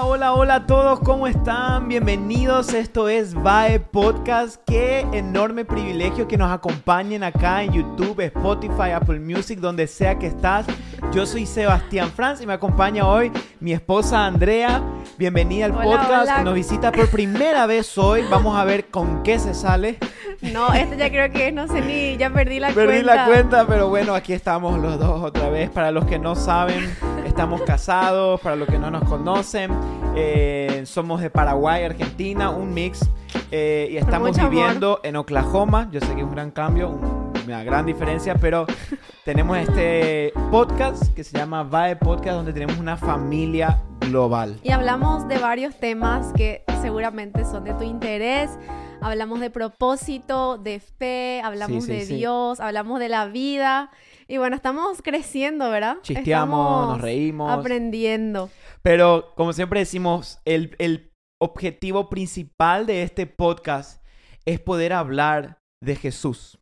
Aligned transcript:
Hola, 0.00 0.04
hola, 0.06 0.32
hola 0.34 0.54
a 0.54 0.66
todos, 0.66 1.00
¿cómo 1.00 1.26
están? 1.26 1.88
Bienvenidos, 1.88 2.72
esto 2.72 3.08
es 3.08 3.34
VAE 3.34 3.80
Podcast. 3.80 4.62
Qué 4.64 5.00
enorme 5.12 5.64
privilegio 5.64 6.28
que 6.28 6.36
nos 6.36 6.52
acompañen 6.52 7.24
acá 7.24 7.64
en 7.64 7.72
YouTube, 7.72 8.20
Spotify, 8.20 8.92
Apple 8.94 9.18
Music, 9.18 9.58
donde 9.58 9.88
sea 9.88 10.16
que 10.16 10.28
estás. 10.28 10.66
Yo 11.12 11.26
soy 11.26 11.46
Sebastián 11.46 12.10
Franz 12.14 12.40
y 12.40 12.46
me 12.46 12.52
acompaña 12.52 13.08
hoy 13.08 13.32
mi 13.58 13.72
esposa 13.72 14.24
Andrea. 14.24 14.82
Bienvenida 15.18 15.64
al 15.66 15.72
Hola, 15.72 15.82
podcast. 16.02 16.22
hola. 16.22 16.44
Nos 16.44 16.54
visita 16.54 16.92
por 16.92 17.10
primera 17.10 17.66
vez 17.66 17.98
hoy. 17.98 18.22
Vamos 18.30 18.56
a 18.56 18.64
ver 18.64 18.86
con 18.86 19.24
qué 19.24 19.38
se 19.40 19.52
sale. 19.52 19.98
No, 20.42 20.72
este 20.72 20.96
ya 20.96 21.10
creo 21.10 21.30
que 21.32 21.48
es, 21.48 21.54
no 21.54 21.66
sé 21.66 21.80
ni, 21.80 22.16
ya 22.16 22.30
perdí 22.30 22.60
la 22.60 22.68
Perdí 22.68 23.02
cuenta. 23.02 23.14
la 23.16 23.24
cuenta, 23.26 23.66
pero 23.66 23.88
bueno, 23.88 24.14
aquí 24.14 24.32
estamos 24.32 24.78
los 24.78 24.96
dos 25.00 25.24
otra 25.24 25.48
vez. 25.48 25.68
Para 25.70 25.90
los 25.90 26.04
que 26.04 26.20
no 26.20 26.36
saben, 26.36 26.88
estamos 27.38 27.62
casados. 27.62 28.40
Para 28.40 28.56
los 28.56 28.66
que 28.66 28.78
no 28.80 28.90
nos 28.90 29.04
conocen, 29.04 29.70
eh, 30.16 30.82
somos 30.86 31.20
de 31.20 31.30
Paraguay, 31.30 31.84
Argentina, 31.84 32.50
un 32.50 32.74
mix. 32.74 33.08
eh, 33.52 33.88
y 33.92 33.96
estamos 33.96 34.36
amor. 34.38 34.50
viviendo 34.50 35.00
en 35.04 35.14
Oklahoma. 35.16 35.88
Yo 35.92 36.00
sé 36.00 36.08
que 36.14 36.20
es 36.22 36.24
un 36.26 36.32
gran 36.32 36.50
cambio, 36.50 36.88
un- 36.88 37.27
una 37.48 37.64
gran 37.64 37.86
diferencia, 37.86 38.34
pero 38.34 38.66
tenemos 39.24 39.56
este 39.56 40.34
podcast 40.50 41.14
que 41.14 41.24
se 41.24 41.38
llama 41.38 41.62
VAE 41.62 41.96
Podcast, 41.96 42.36
donde 42.36 42.52
tenemos 42.52 42.76
una 42.76 42.98
familia 42.98 43.82
global. 44.00 44.60
Y 44.62 44.70
hablamos 44.70 45.26
de 45.28 45.38
varios 45.38 45.74
temas 45.80 46.30
que 46.34 46.62
seguramente 46.82 47.46
son 47.46 47.64
de 47.64 47.72
tu 47.72 47.84
interés. 47.84 48.50
Hablamos 49.00 49.40
de 49.40 49.48
propósito, 49.48 50.58
de 50.58 50.78
fe, 50.78 51.40
hablamos 51.42 51.84
Sí, 51.84 51.90
sí, 51.90 51.96
de 51.96 52.04
sí. 52.04 52.16
Dios, 52.16 52.60
hablamos 52.60 53.00
de 53.00 53.08
la 53.08 53.24
vida. 53.24 53.92
Y 54.26 54.36
bueno, 54.36 54.54
estamos 54.54 55.00
creciendo, 55.00 55.70
¿verdad? 55.70 55.96
Chisteamos, 56.02 56.60
Estamos 56.60 56.88
nos 56.90 57.00
reímos. 57.00 57.50
Aprendiendo. 57.50 58.50
Pero 58.82 59.32
como 59.36 59.54
siempre 59.54 59.80
decimos, 59.80 60.38
el, 60.44 60.76
el 60.78 61.14
objetivo 61.40 62.10
principal 62.10 62.84
de 62.84 63.04
este 63.04 63.26
podcast 63.26 64.04
es 64.44 64.60
poder 64.60 64.92
hablar 64.92 65.58
de 65.80 65.96
Jesús. 65.96 66.58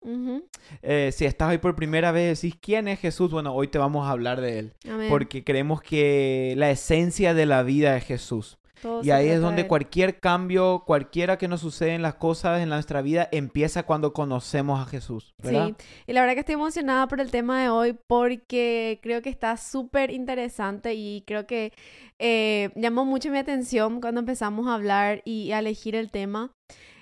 Eh, 0.82 1.10
si 1.12 1.24
estás 1.24 1.50
hoy 1.50 1.58
por 1.58 1.74
primera 1.74 2.12
vez 2.12 2.44
y 2.44 2.48
decís 2.48 2.60
quién 2.60 2.88
es 2.88 3.00
Jesús, 3.00 3.30
bueno, 3.30 3.54
hoy 3.54 3.68
te 3.68 3.78
vamos 3.78 4.06
a 4.06 4.10
hablar 4.10 4.40
de 4.40 4.58
él. 4.58 4.74
Amén. 4.88 5.08
Porque 5.08 5.44
creemos 5.44 5.80
que 5.80 6.54
la 6.56 6.70
esencia 6.70 7.34
de 7.34 7.46
la 7.46 7.62
vida 7.62 7.96
es 7.96 8.04
Jesús. 8.04 8.58
Todo 8.80 9.02
Y 9.02 9.10
ahí 9.10 9.28
es 9.28 9.40
donde 9.40 9.62
de 9.62 9.62
él. 9.62 9.68
cualquier 9.68 10.20
cambio, 10.20 10.84
cualquiera 10.86 11.38
que 11.38 11.48
nos 11.48 11.60
sucede 11.60 11.94
en 11.94 12.02
las 12.02 12.14
cosas 12.14 12.60
en 12.60 12.68
nuestra 12.68 13.02
vida, 13.02 13.28
empieza 13.32 13.84
cuando 13.84 14.12
conocemos 14.12 14.80
a 14.80 14.86
Jesús. 14.88 15.34
¿verdad? 15.42 15.72
Sí, 15.78 15.84
y 16.06 16.12
la 16.12 16.20
verdad 16.20 16.34
que 16.34 16.40
estoy 16.40 16.54
emocionada 16.54 17.08
por 17.08 17.20
el 17.20 17.30
tema 17.30 17.62
de 17.62 17.68
hoy 17.70 17.96
porque 18.06 19.00
creo 19.02 19.22
que 19.22 19.30
está 19.30 19.56
súper 19.56 20.10
interesante 20.10 20.94
y 20.94 21.22
creo 21.26 21.46
que 21.46 21.72
eh, 22.18 22.70
llamó 22.76 23.04
mucho 23.04 23.30
mi 23.30 23.38
atención 23.38 24.00
cuando 24.00 24.20
empezamos 24.20 24.66
a 24.66 24.74
hablar 24.74 25.22
y 25.24 25.52
a 25.52 25.58
elegir 25.58 25.94
el 25.94 26.10
tema. 26.10 26.52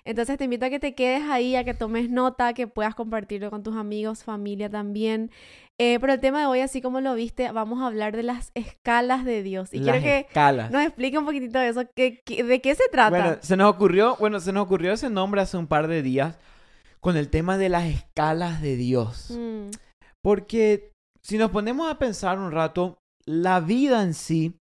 Entonces 0.06 0.36
te 0.36 0.44
invito 0.44 0.66
a 0.66 0.70
que 0.70 0.78
te 0.78 0.94
quedes 0.94 1.22
ahí, 1.30 1.56
a 1.56 1.64
que 1.64 1.72
tomes 1.72 2.10
nota, 2.10 2.52
que 2.52 2.66
puedas 2.66 2.94
compartirlo 2.94 3.50
con 3.50 3.62
tus 3.62 3.74
amigos, 3.74 4.22
familia 4.22 4.68
también. 4.68 5.30
Eh, 5.80 5.98
pero 6.00 6.12
el 6.12 6.20
tema 6.20 6.40
de 6.40 6.46
hoy, 6.46 6.60
así 6.60 6.80
como 6.80 7.00
lo 7.00 7.14
viste, 7.14 7.50
vamos 7.50 7.82
a 7.82 7.88
hablar 7.88 8.14
de 8.16 8.22
las 8.22 8.52
escalas 8.54 9.24
de 9.24 9.42
Dios. 9.42 9.74
Y 9.74 9.78
Las 9.78 9.96
quiero 9.98 10.04
que 10.04 10.18
escalas. 10.28 10.70
nos 10.70 10.82
explique 10.84 11.18
un 11.18 11.24
poquitito 11.24 11.58
de 11.58 11.68
eso. 11.68 11.82
¿Qué- 11.96 12.20
qué- 12.24 12.44
¿De 12.44 12.60
qué 12.60 12.74
se 12.76 12.88
trata? 12.92 13.10
Bueno, 13.10 13.36
se 13.40 13.56
nos 13.56 13.74
ocurrió, 13.74 14.16
bueno, 14.20 14.38
se 14.38 14.52
nos 14.52 14.64
ocurrió 14.64 14.92
ese 14.92 15.10
nombre 15.10 15.40
hace 15.40 15.56
un 15.56 15.66
par 15.66 15.88
de 15.88 16.02
días 16.02 16.38
con 17.00 17.16
el 17.16 17.28
tema 17.28 17.58
de 17.58 17.68
las 17.68 17.84
escalas 17.86 18.62
de 18.62 18.76
Dios. 18.76 19.30
Mm, 19.36 19.70
Porque 20.22 20.92
si 21.22 21.36
nos 21.38 21.50
ponemos 21.50 21.90
a 21.90 21.98
pensar 21.98 22.38
un 22.38 22.50
rato, 22.52 22.96
la 23.26 23.60
vida 23.60 24.02
en 24.02 24.14
sí 24.14 24.54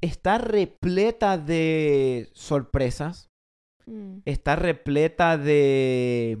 está 0.00 0.38
repleta 0.38 1.36
de 1.38 2.28
sorpresas, 2.32 3.28
mm, 3.86 4.18
está 4.24 4.56
repleta 4.56 5.36
de 5.38 6.38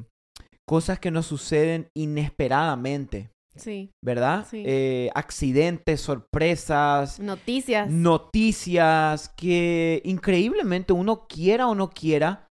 cosas 0.66 0.98
que 0.98 1.10
nos 1.12 1.26
suceden 1.26 1.88
inesperadamente, 1.96 3.30
sí. 3.56 3.90
¿verdad? 4.04 4.46
Sí. 4.50 4.62
Eh, 4.66 5.10
accidentes, 5.14 6.00
sorpresas, 6.00 7.18
Noticias. 7.20 7.90
noticias 7.90 9.28
que 9.36 10.00
increíblemente 10.04 10.92
uno 10.92 11.26
quiera 11.28 11.68
o 11.68 11.74
no 11.74 11.90
quiera, 11.90 12.48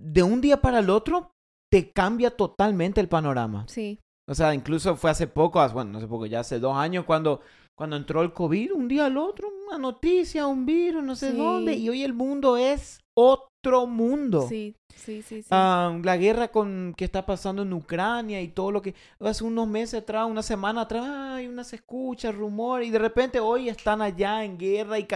de 0.00 0.22
un 0.22 0.40
día 0.40 0.60
para 0.60 0.80
el 0.80 0.90
otro 0.90 1.30
te 1.72 1.90
cambia 1.90 2.30
totalmente 2.30 3.00
el 3.00 3.08
panorama. 3.08 3.64
Sí. 3.68 3.98
O 4.28 4.34
sea, 4.34 4.54
incluso 4.54 4.96
fue 4.96 5.10
hace 5.10 5.26
poco, 5.26 5.66
bueno, 5.70 5.92
no 5.92 5.98
hace 5.98 6.06
poco, 6.06 6.26
ya 6.26 6.40
hace 6.40 6.58
dos 6.58 6.76
años 6.76 7.04
cuando, 7.04 7.40
cuando 7.76 7.96
entró 7.96 8.22
el 8.22 8.32
COVID, 8.32 8.72
un 8.72 8.88
día 8.88 9.06
al 9.06 9.16
otro, 9.18 9.48
una 9.68 9.78
noticia, 9.78 10.46
un 10.46 10.64
virus, 10.64 11.02
no 11.04 11.14
sé 11.16 11.32
Sí. 11.32 11.36
dónde, 11.36 11.74
y 11.74 11.88
hoy 11.88 12.02
el 12.02 12.14
mundo 12.14 12.56
es 12.56 13.00
otro 13.16 13.48
mundo. 13.86 14.46
Sí, 14.48 14.76
sí, 14.94 15.22
sí, 15.22 15.42
sí. 15.42 15.48
Ah, 15.50 15.98
la 16.02 16.16
guerra 16.16 16.48
con, 16.48 16.94
que 16.96 17.04
está 17.04 17.24
pasando 17.26 17.62
en 17.62 17.72
Ucrania 17.72 18.40
y 18.40 18.48
todo 18.48 18.70
lo 18.70 18.82
que 18.82 18.94
hace 19.20 19.44
unos 19.44 19.66
meses 19.68 20.02
atrás, 20.02 20.26
una 20.28 20.42
semana 20.42 20.82
atrás, 20.82 21.04
hay 21.06 21.46
una 21.46 21.64
se 21.64 21.76
escucha 21.76 22.30
rumor 22.32 22.82
y 22.82 22.90
de 22.90 22.98
repente 22.98 23.40
hoy 23.40 23.68
están 23.68 24.02
allá 24.02 24.44
en 24.44 24.58
guerra 24.58 24.98
y, 24.98 25.06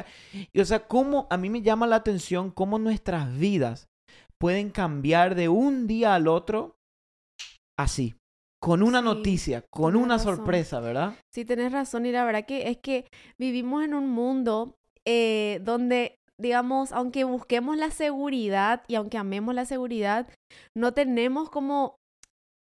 y, 0.52 0.60
o 0.60 0.64
sea, 0.64 0.86
cómo 0.86 1.26
a 1.30 1.36
mí 1.36 1.50
me 1.50 1.62
llama 1.62 1.86
la 1.86 1.96
atención 1.96 2.50
cómo 2.50 2.78
nuestras 2.78 3.36
vidas 3.38 3.88
pueden 4.38 4.70
cambiar 4.70 5.34
de 5.34 5.48
un 5.48 5.86
día 5.86 6.14
al 6.14 6.28
otro 6.28 6.76
así, 7.76 8.14
con 8.60 8.82
una 8.82 9.00
Sí, 9.00 9.04
noticia, 9.04 9.62
con 9.70 9.96
una 9.96 10.16
razón. 10.16 10.36
sorpresa, 10.36 10.80
¿verdad? 10.80 11.14
Sí, 11.32 11.44
tenés 11.44 11.72
razón 11.72 12.06
y 12.06 12.12
la 12.12 12.24
verdad 12.24 12.44
que 12.46 12.68
es 12.68 12.78
que 12.78 13.06
vivimos 13.38 13.84
en 13.84 13.94
un 13.94 14.08
mundo 14.10 14.76
eh, 15.04 15.60
donde, 15.62 16.18
digamos, 16.40 16.92
aunque 16.92 17.24
busquemos 17.24 17.76
la 17.76 17.90
seguridad 17.90 18.82
y 18.88 18.94
aunque 18.94 19.18
amemos 19.18 19.54
la 19.54 19.64
seguridad, 19.64 20.28
no 20.76 20.92
tenemos 20.92 21.50
como 21.50 21.96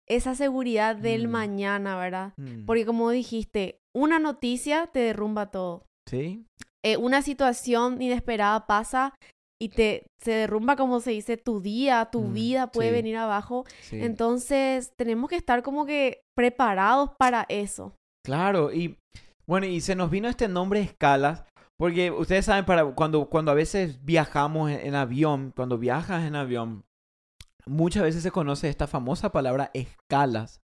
esa 0.08 0.34
seguridad 0.34 0.96
del 0.96 1.28
Mm. 1.28 1.30
mañana, 1.30 1.96
¿verdad? 1.98 2.32
Mm, 2.36 2.66
Porque 2.66 2.84
como 2.86 3.10
dijiste, 3.10 3.78
una 3.96 4.18
noticia 4.18 4.86
te 4.88 5.00
derrumba 5.00 5.50
todo. 5.50 5.84
Sí, 6.08 6.44
Eh, 6.86 6.98
una 6.98 7.22
situación 7.22 8.02
inesperada 8.02 8.66
pasa 8.66 9.14
y 9.58 9.70
te 9.70 10.06
se 10.20 10.32
derrumba, 10.32 10.76
como 10.76 11.00
se 11.00 11.12
dice, 11.12 11.38
tu 11.38 11.60
día, 11.62 12.08
tu 12.12 12.20
Mm, 12.24 12.32
vida 12.34 12.66
puede 12.66 12.90
sí. 12.90 12.94
venir 12.94 13.16
abajo. 13.16 13.64
sí. 13.80 14.00
Entonces, 14.02 14.92
tenemos 14.98 15.30
que 15.30 15.36
estar 15.36 15.62
como 15.62 15.86
que 15.86 16.20
preparados 16.36 17.10
para 17.18 17.46
eso. 17.48 17.94
Claro, 18.22 18.70
y 18.72 18.96
bueno, 19.48 19.66
y 19.66 19.80
se 19.80 19.94
nos 19.94 20.10
vino 20.10 20.28
este 20.28 20.46
nombre 20.48 20.80
escalas, 20.80 21.44
porque 21.78 22.10
ustedes 22.10 22.44
saben, 22.44 22.64
para 22.64 22.84
cuando, 22.94 23.28
cuando 23.28 23.50
a 23.50 23.54
veces 23.54 24.04
viajamos 24.04 24.70
en, 24.70 24.80
en 24.80 24.94
avión, 24.94 25.52
cuando 25.54 25.78
viajas 25.78 26.24
en 26.24 26.36
avión, 26.36 26.84
muchas 27.66 28.02
veces 28.02 28.22
se 28.22 28.30
conoce 28.30 28.68
esta 28.68 28.86
famosa 28.86 29.32
palabra 29.32 29.70
escalas, 29.74 30.60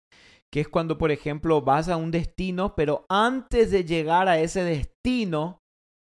que 0.51 0.61
es 0.61 0.67
cuando, 0.67 0.97
por 0.97 1.11
ejemplo, 1.11 1.61
vas 1.61 1.89
a 1.89 1.97
un 1.97 2.11
destino, 2.11 2.75
pero 2.75 3.05
antes 3.09 3.71
de 3.71 3.83
llegar 3.83 4.27
a 4.27 4.39
ese 4.39 4.63
destino, 4.63 5.59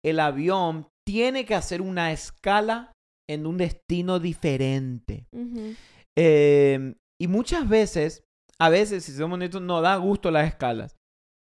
el 0.04 0.20
avión 0.20 0.88
tiene 1.06 1.44
que 1.44 1.54
hacer 1.54 1.80
una 1.80 2.12
escala 2.12 2.92
en 3.28 3.46
un 3.46 3.56
destino 3.56 4.18
diferente. 4.18 5.26
Eh, 6.16 6.94
y 7.20 7.28
muchas 7.28 7.68
veces, 7.68 8.24
a 8.58 8.68
veces, 8.68 9.04
si 9.04 9.12
somos 9.12 9.36
honestos, 9.36 9.62
no 9.62 9.80
da 9.80 9.96
gusto 9.96 10.30
las 10.30 10.46
escalas. 10.46 10.97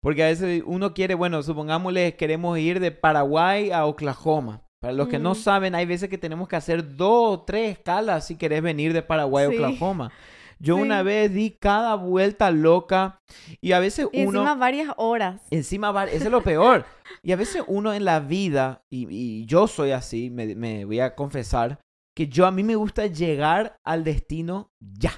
Porque 0.06 0.24
a 0.24 0.28
veces 0.28 0.62
uno 0.68 0.94
quiere, 0.94 1.16
bueno, 1.16 1.42
supongámosle, 1.42 2.16
queremos 2.16 2.60
ir 2.60 2.80
de 2.80 2.92
Paraguay 2.92 3.72
a 3.72 3.86
Oklahoma. 3.88 4.62
Para 4.80 4.94
los 4.94 5.08
que 5.08 5.18
no 5.18 5.32
Mm. 5.32 5.36
saben, 5.36 5.74
hay 5.74 5.88
veces 5.88 6.10
que 6.10 6.20
tenemos 6.20 6.48
que 6.48 6.56
hacer 6.56 6.96
dos 6.96 7.40
o 7.40 7.42
tres 7.42 7.72
escalas 7.72 8.28
si 8.28 8.36
querés 8.38 8.62
venir 8.62 8.94
de 8.94 9.02
Paraguay 9.02 9.48
Sí. 9.50 9.56
a 9.56 9.56
Oklahoma. 9.68 10.12
Yo 10.60 10.76
Sí. 10.76 10.82
una 10.84 11.02
vez 11.02 11.34
di 11.34 11.58
cada 11.60 11.96
vuelta 11.96 12.52
loca 12.52 13.20
y 13.60 13.72
a 13.72 13.80
veces 13.80 14.08
Y 14.14 14.26
uno... 14.28 14.42
encima 14.42 14.54
varias 14.56 14.90
horas. 14.98 15.42
Encima, 15.50 15.92
va- 15.92 16.06
eso 16.06 16.26
es 16.26 16.32
lo 16.32 16.44
peor. 16.44 16.86
Y 17.24 17.32
a 17.32 17.36
veces 17.36 17.64
uno 17.66 17.92
en 17.92 18.06
la 18.06 18.20
vida, 18.20 18.84
y, 18.92 19.08
y 19.10 19.46
yo 19.48 19.66
soy 19.68 19.90
así, 19.90 20.30
me, 20.30 20.54
me 20.54 20.86
voy 20.86 21.00
a 21.00 21.16
confesar, 21.16 21.80
que 22.16 22.28
yo 22.28 22.46
a 22.46 22.52
mí 22.52 22.62
me 22.64 22.76
gusta 22.76 23.08
llegar 23.08 23.78
al 23.84 24.04
destino 24.04 24.70
ya. 24.80 25.14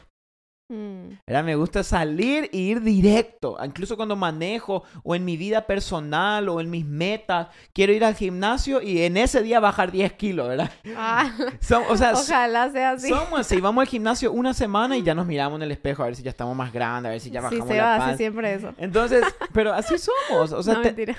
Mm, 0.70 1.14
¿verdad? 1.26 1.44
Me 1.46 1.56
gusta 1.56 1.82
salir 1.82 2.50
e 2.52 2.58
ir 2.58 2.82
directo. 2.82 3.58
Incluso 3.64 3.96
cuando 3.96 4.18
manejo 4.18 4.84
o 5.04 5.16
en 5.16 5.24
mi 5.24 5.38
vida 5.38 5.66
personal 5.66 6.50
o 6.50 6.60
en 6.60 6.70
mis 6.70 6.86
metas, 6.86 7.48
quiero 7.74 7.94
ir 7.94 8.04
al 8.04 8.16
gimnasio 8.16 8.82
y 8.82 9.02
en 9.04 9.16
ese 9.16 9.42
día 9.44 9.62
bajar 9.62 9.92
10 9.94 10.12
kilos, 10.14 10.50
¿verdad? 10.50 10.70
Ah, 10.96 11.32
Som- 11.62 11.86
o 11.90 11.96
sea, 11.96 12.12
ojalá 12.14 12.70
sea 12.70 12.92
así. 12.92 13.08
somos 13.08 13.40
así. 13.40 13.62
Vamos 13.62 13.82
al 13.84 13.88
gimnasio 13.88 14.32
una 14.34 14.54
semana 14.54 14.98
y 14.98 15.04
ya 15.04 15.16
nos 15.16 15.26
miramos 15.26 15.58
en 15.58 15.64
el 15.64 15.72
espejo 15.72 16.04
a 16.04 16.08
ver 16.08 16.16
si 16.18 16.24
ya 16.24 16.32
estamos 16.32 16.56
más 16.56 16.74
grandes, 16.74 17.08
a 17.10 17.12
ver 17.12 17.22
si 17.22 17.30
ya 17.32 17.40
Sí, 17.40 17.44
bajamos 17.46 17.68
se 17.70 17.78
la 17.78 17.84
va, 17.86 17.98
panza. 18.00 18.18
siempre 18.18 18.54
eso. 18.54 18.74
Entonces, 18.78 19.24
pero 19.54 19.74
así 19.74 19.96
somos. 19.98 20.52
O 20.52 20.62
sea, 20.64 20.74
no, 20.74 20.82
te- 20.82 20.88
mentira. 20.94 21.16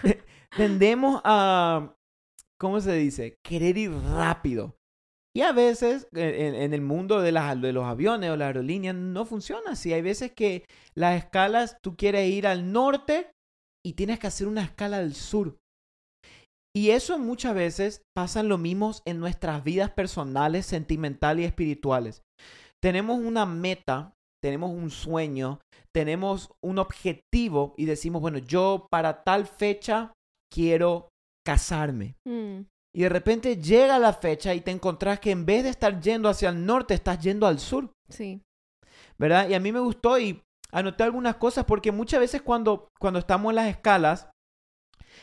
tendemos 0.57 1.21
a, 1.25 1.95
¿cómo 2.59 2.81
se 2.81 2.93
dice? 2.95 3.39
Querer 3.43 3.79
ir 3.79 3.93
rápido. 4.15 4.78
Y 5.39 5.43
a 5.43 5.53
veces 5.53 6.09
en, 6.15 6.57
en 6.57 6.75
el 6.75 6.81
mundo 6.81 7.21
de, 7.21 7.31
las, 7.31 7.63
de 7.63 7.73
los 7.73 7.85
aviones 7.85 8.29
o 8.29 8.37
las 8.37 8.47
aerolíneas 8.47 8.97
no 8.97 9.25
funciona 9.25 9.71
así. 9.71 9.93
Hay 9.93 10.03
veces 10.03 10.33
que 10.33 10.65
las 10.97 11.17
escalas, 11.17 11.77
tú 11.81 11.95
quieres 11.97 12.29
ir 12.29 12.45
al 12.49 12.73
norte 12.73 13.31
y 13.87 13.93
tienes 13.93 14.19
que 14.19 14.27
hacer 14.27 14.49
una 14.49 14.65
escala 14.65 14.97
al 14.97 15.15
sur. 15.15 15.57
Y 16.75 16.91
eso 16.91 17.21
muchas 17.21 17.55
veces 17.55 18.03
pasa 18.17 18.43
lo 18.43 18.59
mismo 18.59 18.91
en 19.05 19.21
nuestras 19.21 19.63
vidas 19.63 19.93
personales, 19.93 20.67
sentimentales 20.67 21.45
y 21.45 21.47
espirituales. 21.47 22.25
Tenemos 22.83 23.21
una 23.21 23.47
meta, 23.47 24.15
tenemos 24.43 24.73
un 24.73 24.91
sueño, 24.91 25.61
tenemos 25.95 26.51
un 26.65 26.81
objetivo 26.81 27.75
y 27.77 27.85
decimos, 27.85 28.21
bueno, 28.21 28.39
yo 28.39 28.89
para 28.91 29.23
tal 29.23 29.47
fecha 29.47 30.13
quiero 30.53 31.11
casarme. 31.47 32.17
Mm, 32.27 32.63
Y 32.95 33.03
de 33.03 33.09
repente 33.09 33.57
llega 33.57 33.99
la 33.99 34.13
fecha 34.13 34.55
y 34.55 34.61
te 34.61 34.71
encontrás 34.71 35.21
que 35.21 35.31
en 35.31 35.45
vez 35.47 35.65
de 35.65 35.71
estar 35.71 36.01
yendo 36.01 36.29
hacia 36.29 36.49
el 36.49 36.65
norte, 36.65 36.95
estás 36.95 37.21
yendo 37.21 37.47
al 37.47 37.59
sur, 37.59 37.93
sí. 38.09 38.43
¿verdad? 39.19 39.49
Y 39.49 39.55
a 39.55 39.61
mí 39.61 39.73
me 39.73 39.81
gustó 39.81 40.19
y 40.19 40.43
anoté 40.73 41.05
algunas 41.05 41.37
cosas 41.37 41.65
porque 41.65 41.93
muchas 41.93 42.21
veces 42.21 42.43
cuando, 42.43 42.89
cuando 42.99 43.19
estamos 43.19 43.51
en 43.51 43.57
las 43.57 43.69
escalas, 43.69 44.31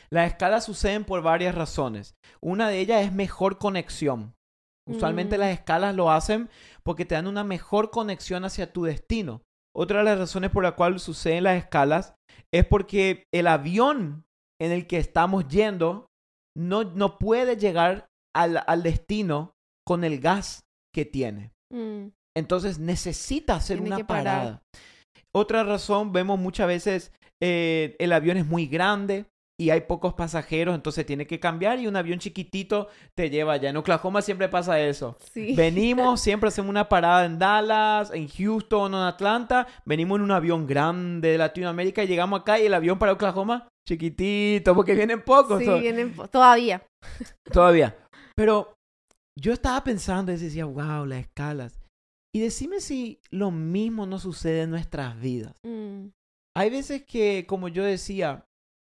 las 0.10 0.28
escalas 0.28 0.66
suceden 0.66 1.06
por 1.06 1.22
varias 1.22 1.56
razones. 1.56 2.16
Una 2.42 2.70
de 2.70 2.80
ellas 2.80 3.04
es 3.04 3.12
mejor 3.12 3.58
conexión. 3.58 4.36
Usualmente 4.88 5.38
Mm. 5.38 5.40
las 5.40 5.50
escalas 5.52 5.96
lo 5.96 6.12
hacen 6.12 6.50
porque 6.84 7.06
te 7.06 7.16
dan 7.16 7.28
una 7.28 7.44
mejor 7.44 7.90
conexión 7.90 8.46
hacia 8.46 8.72
tu 8.72 8.84
destino. 8.84 9.42
Otra 9.76 10.00
de 10.00 10.06
las 10.06 10.20
razones 10.20 10.52
por 10.52 10.64
la 10.64 10.76
cual 10.76 11.00
suceden 11.00 11.46
las 11.46 11.58
escalas 11.58 12.16
es 12.54 12.66
porque 12.66 13.24
el 13.34 13.48
avión 13.48 14.26
en 14.62 14.72
el 14.72 14.86
que 14.88 14.98
estamos 14.98 15.48
yendo 15.48 16.06
no, 16.58 16.84
no 16.84 17.18
puede 17.18 17.58
llegar 17.58 18.08
al, 18.36 18.64
al 18.66 18.84
destino 18.84 19.54
con 19.86 20.04
el 20.04 20.20
gas 20.20 20.66
que 20.94 21.06
tiene. 21.06 21.52
Mm, 21.74 22.08
Entonces 22.36 22.80
necesita 22.80 23.56
hacer 23.56 23.78
Tiene 23.80 23.96
una 23.96 24.08
parada. 24.08 24.62
Otra 25.34 25.64
razón, 25.64 26.14
vemos 26.14 26.40
muchas 26.40 26.68
veces 26.68 27.12
eh, 27.42 27.96
el 28.00 28.14
avión 28.14 28.38
es 28.38 28.46
muy 28.46 28.68
grande 28.68 29.26
y 29.58 29.70
hay 29.70 29.82
pocos 29.82 30.14
pasajeros, 30.14 30.76
entonces 30.76 31.06
tiene 31.06 31.28
que 31.28 31.40
cambiar 31.40 31.80
y 31.80 31.88
un 31.88 31.96
avión 31.96 32.20
chiquitito 32.20 32.90
te 33.16 33.30
lleva 33.30 33.54
allá. 33.54 33.70
En 33.70 33.78
Oklahoma 33.78 34.22
siempre 34.22 34.50
pasa 34.50 34.80
eso. 34.80 35.18
sí. 35.34 35.54
Venimos, 35.58 36.22
siempre 36.22 36.50
hacemos 36.50 36.70
una 36.70 36.90
parada 36.90 37.26
en 37.26 37.40
Dallas, 37.40 38.12
en 38.14 38.28
Houston 38.28 38.94
en 38.94 39.02
Atlanta. 39.02 39.68
Venimos 39.86 40.18
en 40.18 40.24
un 40.24 40.32
avión 40.32 40.68
grande 40.68 41.30
de 41.32 41.38
Latinoamérica 41.38 42.04
y 42.04 42.08
llegamos 42.08 42.42
acá 42.42 42.60
y 42.60 42.66
el 42.66 42.74
avión 42.74 43.00
para 43.00 43.14
Oklahoma 43.14 43.68
chiquitito 43.88 44.74
porque 44.76 44.96
vienen 44.96 45.22
pocos 45.24 45.60
Sí, 45.60 45.66
to- 45.66 45.80
vienen 45.80 46.14
po- 46.14 46.28
todavía. 46.28 46.86
todavía. 47.52 47.98
Pero 48.36 48.74
yo 49.38 49.54
estaba 49.54 49.84
pensando 49.84 50.32
y 50.32 50.38
decía, 50.38 50.66
wow, 50.66 51.06
las 51.06 51.20
escalas. 51.20 51.80
Y 52.34 52.40
decime 52.42 52.82
si 52.82 53.20
lo 53.32 53.52
mismo 53.52 54.06
no 54.06 54.20
sucede 54.20 54.64
en 54.64 54.72
nuestras 54.72 55.20
vidas. 55.20 55.56
Mm, 55.66 56.08
Hay 56.58 56.70
veces 56.70 57.06
que, 57.06 57.46
como 57.48 57.68
yo 57.68 57.84
decía, 57.84 58.44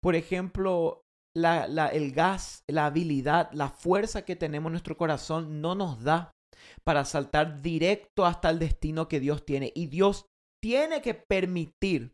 por 0.02 0.16
ejemplo, 0.16 1.02
la, 1.36 1.68
la- 1.68 1.88
el 1.90 2.12
gas, 2.12 2.64
la 2.70 2.86
habilidad, 2.86 3.50
la 3.54 3.70
fuerza 3.70 4.24
que 4.24 4.36
tenemos 4.36 4.70
en 4.70 4.74
nuestro 4.74 4.96
corazón 4.98 5.62
no 5.62 5.76
nos 5.76 6.02
da 6.04 6.32
para 6.86 7.04
saltar 7.06 7.62
directo 7.62 8.26
hasta 8.26 8.50
el 8.50 8.60
destino 8.60 9.08
que 9.08 9.20
Dios 9.20 9.46
tiene. 9.46 9.72
Y 9.76 9.88
Dios 9.88 10.26
tiene 10.64 11.02
que 11.02 11.14
permitir 11.14 12.12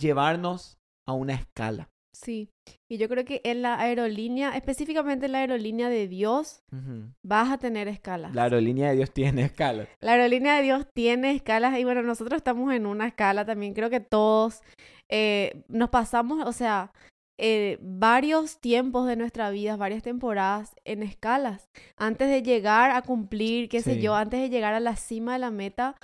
llevarnos 0.00 0.76
a 1.06 1.12
una 1.12 1.34
escala. 1.34 1.88
sí. 2.12 2.50
Y 2.88 2.98
yo 2.98 3.08
creo 3.08 3.24
que 3.24 3.40
en 3.44 3.62
la 3.62 3.78
aerolínea, 3.80 4.56
específicamente 4.56 5.26
en 5.26 5.32
la 5.32 5.38
aerolínea 5.38 5.88
de 5.88 6.06
Dios, 6.08 6.62
Ujú. 6.72 7.12
vas 7.24 7.50
a 7.50 7.58
tener 7.58 7.88
escalas. 7.88 8.34
La 8.34 8.44
aerolínea 8.44 8.90
de 8.90 8.96
Dios 8.96 9.10
tiene 9.12 9.42
escalas. 9.42 9.88
La 10.00 10.12
aerolínea 10.12 10.56
de 10.56 10.62
Dios 10.62 10.86
tiene 10.94 11.32
escalas 11.32 11.78
y 11.78 11.84
bueno, 11.84 12.02
nosotros 12.02 12.36
estamos 12.38 12.72
en 12.72 12.86
una 12.86 13.06
escala 13.08 13.44
también. 13.44 13.74
Creo 13.74 13.90
que 13.90 14.00
todos 14.00 14.62
eh, 15.10 15.64
nos 15.68 15.90
pasamos, 15.90 16.46
o 16.46 16.52
sea, 16.52 16.92
eh, 17.38 17.78
varios 17.82 18.60
tiempos 18.60 19.06
de 19.06 19.16
nuestra 19.16 19.50
vida, 19.50 19.76
varias 19.76 20.02
temporadas 20.02 20.74
en 20.84 21.02
escalas. 21.02 21.68
Antes 21.96 22.28
de 22.30 22.42
llegar 22.42 22.92
a 22.92 23.02
cumplir, 23.02 23.68
qué 23.68 23.82
sé 23.82 24.00
yo, 24.00 24.14
antes 24.14 24.40
de 24.40 24.48
llegar 24.48 24.74
a 24.74 24.80
la 24.80 24.96
cima 24.96 25.34
de 25.34 25.40
la 25.40 25.50
meta 25.50 25.96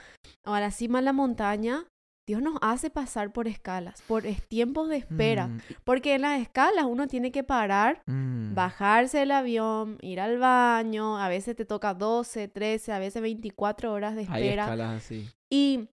o 0.44 0.52
a 0.52 0.60
la 0.60 0.70
cima 0.72 0.98
de 0.98 1.04
la 1.06 1.12
montaña, 1.12 1.86
Dios 2.26 2.40
nos 2.40 2.56
hace 2.60 2.88
pasar 2.88 3.32
por 3.32 3.48
escalas, 3.48 4.00
por 4.02 4.22
tiempos 4.48 4.88
de 4.88 4.96
espera. 4.98 5.48
Mm, 5.48 5.60
Porque 5.84 6.14
en 6.14 6.22
las 6.22 6.40
escalas 6.40 6.84
uno 6.84 7.08
tiene 7.08 7.32
que 7.32 7.42
parar 7.42 8.02
mm. 8.06 8.54
bajarse 8.54 9.18
del 9.18 9.32
avión, 9.32 9.98
ir 10.02 10.20
al 10.20 10.38
baño, 10.38 11.18
a 11.18 11.28
veces 11.28 11.56
te 11.56 11.64
toca 11.64 11.94
12, 11.94 12.46
13, 12.48 12.92
a 12.92 12.98
veces 13.00 13.22
24 13.22 13.92
horas 13.92 14.14
de 14.14 14.26
Hay 14.30 14.44
espera. 14.44 14.64
escalas 14.64 15.04
así. 15.04 15.28
Y 15.50 15.88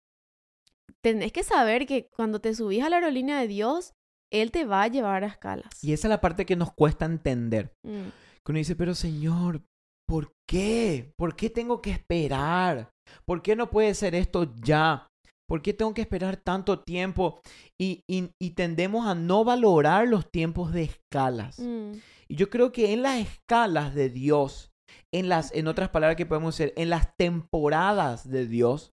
tenés 1.01 1.31
que 1.31 1.43
saber 1.43 1.87
que 1.87 2.07
cuando 2.15 2.39
te 2.39 2.53
subís 2.53 2.83
a 2.83 2.89
la 2.89 2.97
aerolínea 2.97 3.39
de 3.39 3.47
Dios, 3.47 3.93
Él 4.31 4.51
te 4.51 4.65
va 4.65 4.83
a 4.83 4.87
llevar 4.87 5.23
a 5.23 5.27
escalas. 5.27 5.83
Y 5.83 5.93
esa 5.93 6.07
es 6.07 6.09
la 6.09 6.21
parte 6.21 6.45
que 6.45 6.55
nos 6.55 6.71
cuesta 6.73 7.05
entender. 7.05 7.73
Mm, 7.83 8.09
Que 8.45 8.51
uno 8.51 8.57
dice, 8.59 8.75
pero 8.75 8.93
Señor, 8.93 9.63
¿por 10.07 10.31
qué? 10.47 11.11
¿Por 11.17 11.35
qué 11.35 11.49
tengo 11.49 11.81
que 11.81 11.91
esperar? 11.91 12.91
¿Por 13.25 13.41
qué 13.41 13.55
no 13.55 13.69
puede 13.71 13.95
ser 13.95 14.13
esto 14.13 14.53
ya? 14.61 15.07
¿Por 15.49 15.61
qué 15.63 15.73
tengo 15.73 15.93
que 15.95 16.01
esperar 16.01 16.37
tanto 16.37 16.79
tiempo? 16.81 17.41
Y, 17.77 18.03
y- 18.07 18.29
y 18.39 18.51
tendemos 18.51 19.07
a 19.07 19.15
no 19.15 19.43
valorar 19.43 20.07
los 20.07 20.29
tiempos 20.31 20.71
de 20.71 20.83
escalas. 20.83 21.57
mm, 21.59 21.93
Y 22.29 22.35
yo 22.35 22.49
creo 22.51 22.71
que 22.71 22.93
en 22.93 23.01
las 23.01 23.19
escalas 23.19 23.95
de 23.95 24.09
Dios, 24.09 24.69
en 25.11 25.27
las, 25.27 25.51
en 25.55 25.67
otras 25.67 25.89
palabras 25.89 26.15
que 26.15 26.27
podemos 26.27 26.55
decir, 26.55 26.73
en 26.77 26.89
las 26.91 27.15
temporadas 27.17 28.29
de 28.29 28.45
Dios, 28.47 28.91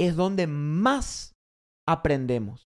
es 0.00 0.16
donde 0.16 0.46
más 0.46 1.32
aprendemos, 1.86 2.64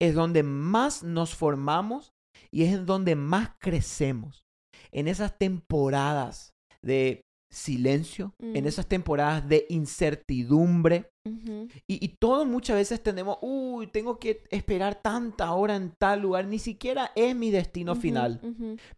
es 0.00 0.14
donde 0.14 0.42
más 0.42 1.02
nos 1.02 1.34
formamos 1.34 2.12
y 2.52 2.64
es 2.64 2.74
en 2.74 2.84
donde 2.86 3.16
más 3.16 3.52
crecemos. 3.58 4.44
En 4.92 5.08
esas 5.08 5.38
temporadas 5.38 6.50
de 6.82 7.22
silencio, 7.52 8.34
en 8.40 8.64
Mm. 8.64 8.68
esas 8.68 8.86
temporadas 8.86 9.48
de 9.48 9.66
incertidumbre, 9.70 11.09
y, 11.24 12.04
y 12.04 12.08
todos 12.20 12.46
muchas 12.46 12.76
veces 12.76 13.02
tenemos, 13.02 13.38
uy, 13.42 13.86
tengo 13.88 14.18
que 14.18 14.42
esperar 14.50 15.02
tanta 15.02 15.52
hora 15.52 15.76
en 15.76 15.92
tal 15.98 16.20
lugar, 16.20 16.46
ni 16.46 16.58
siquiera 16.58 17.12
es 17.14 17.36
mi 17.36 17.50
destino 17.50 17.94
final. 17.94 18.40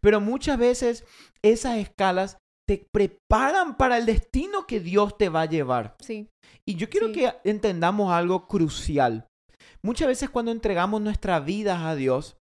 Pero 0.01 0.21
muchas 0.21 0.57
veces 0.57 1.05
esas 1.43 1.77
escalas 1.77 2.37
te 2.67 2.85
preparan 2.93 3.75
para 3.75 3.97
el 3.97 4.05
destino 4.05 4.65
que 4.65 4.79
Dios 4.79 5.17
te 5.17 5.27
va 5.29 5.41
a 5.41 5.45
llevar. 5.47 5.95
Sí, 5.99 6.29
Y 6.65 6.75
yo 6.75 6.89
quiero 6.89 7.07
Sí. 7.07 7.13
que 7.13 7.33
entendamos 7.43 8.11
algo 8.13 8.47
crucial. 8.47 9.27
Muchas 9.83 10.07
veces 10.07 10.29
cuando 10.29 10.51
entregamos 10.51 11.01
nuestras 11.01 11.43
vidas 11.43 11.81
a 11.81 11.95
Dios, 11.95 12.37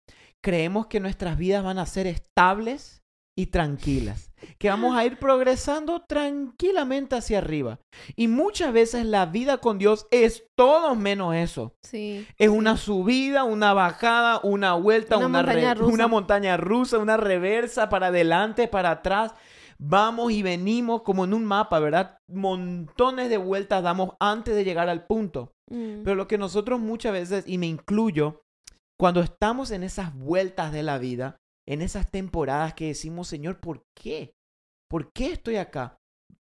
creemos 0.43 0.87
que 0.87 1.01
nuestras 1.01 1.37
vidas 1.37 1.63
van 1.63 1.79
a 1.79 1.85
ser 1.87 2.07
estables 2.07 3.03
y 3.39 3.47
tranquilas, 3.47 4.33
que 4.59 4.71
vamos 4.71 4.97
a 4.97 5.05
ir 5.05 5.19
progresando 5.19 6.01
tranquilamente 6.07 7.17
hacia 7.17 7.39
arriba. 7.39 7.79
Y 8.17 8.29
muchas 8.29 8.73
veces 8.73 9.05
la 9.05 9.27
vida 9.27 9.59
con 9.59 9.79
Dios 9.79 10.07
es 10.11 10.45
todo 10.57 10.95
menos 10.95 11.35
eso. 11.35 11.75
sí. 11.83 12.27
Es 12.39 12.49
una 12.49 12.77
subida, 12.79 13.45
una 13.45 13.75
bajada, 13.75 14.41
una 14.43 14.75
vuelta, 14.75 15.19
Una 15.19 15.27
una, 15.27 15.43
montaña 15.43 15.75
rusa. 15.75 15.93
una 15.95 16.07
montaña 16.09 16.57
rusa, 16.57 16.99
una 16.99 17.17
reversa 17.19 17.89
para 17.89 18.07
adelante, 18.07 18.69
para 18.69 18.91
atrás. 18.91 19.35
Vamos 19.79 20.33
y 20.33 20.43
venimos 20.43 21.03
como 21.03 21.27
en 21.27 21.35
un 21.35 21.45
mapa, 21.45 21.79
¿verdad? 21.79 22.17
Montones 22.29 23.29
de 23.29 23.37
vueltas 23.37 23.83
damos 23.83 24.13
antes 24.19 24.55
de 24.55 24.65
llegar 24.65 24.89
al 24.89 25.05
punto. 25.07 25.53
Mm, 25.71 26.03
Pero 26.03 26.15
lo 26.17 26.27
que 26.27 26.39
nosotros 26.39 26.81
muchas 26.81 27.13
veces, 27.13 27.45
y 27.47 27.59
me 27.59 27.67
incluyo, 27.67 28.41
cuando 28.99 29.21
estamos 29.21 29.71
en 29.73 29.83
esas 29.83 30.15
vueltas 30.15 30.73
de 30.73 30.83
la 30.83 30.97
vida, 30.97 31.37
en 31.69 31.83
esas 31.83 32.11
temporadas 32.11 32.75
que 32.75 32.87
decimos, 32.89 33.29
Señor, 33.29 33.59
¿por 33.61 33.83
qué? 33.97 34.33
¿Por 34.89 35.11
qué 35.13 35.33
estoy 35.33 35.57
acá? 35.57 35.97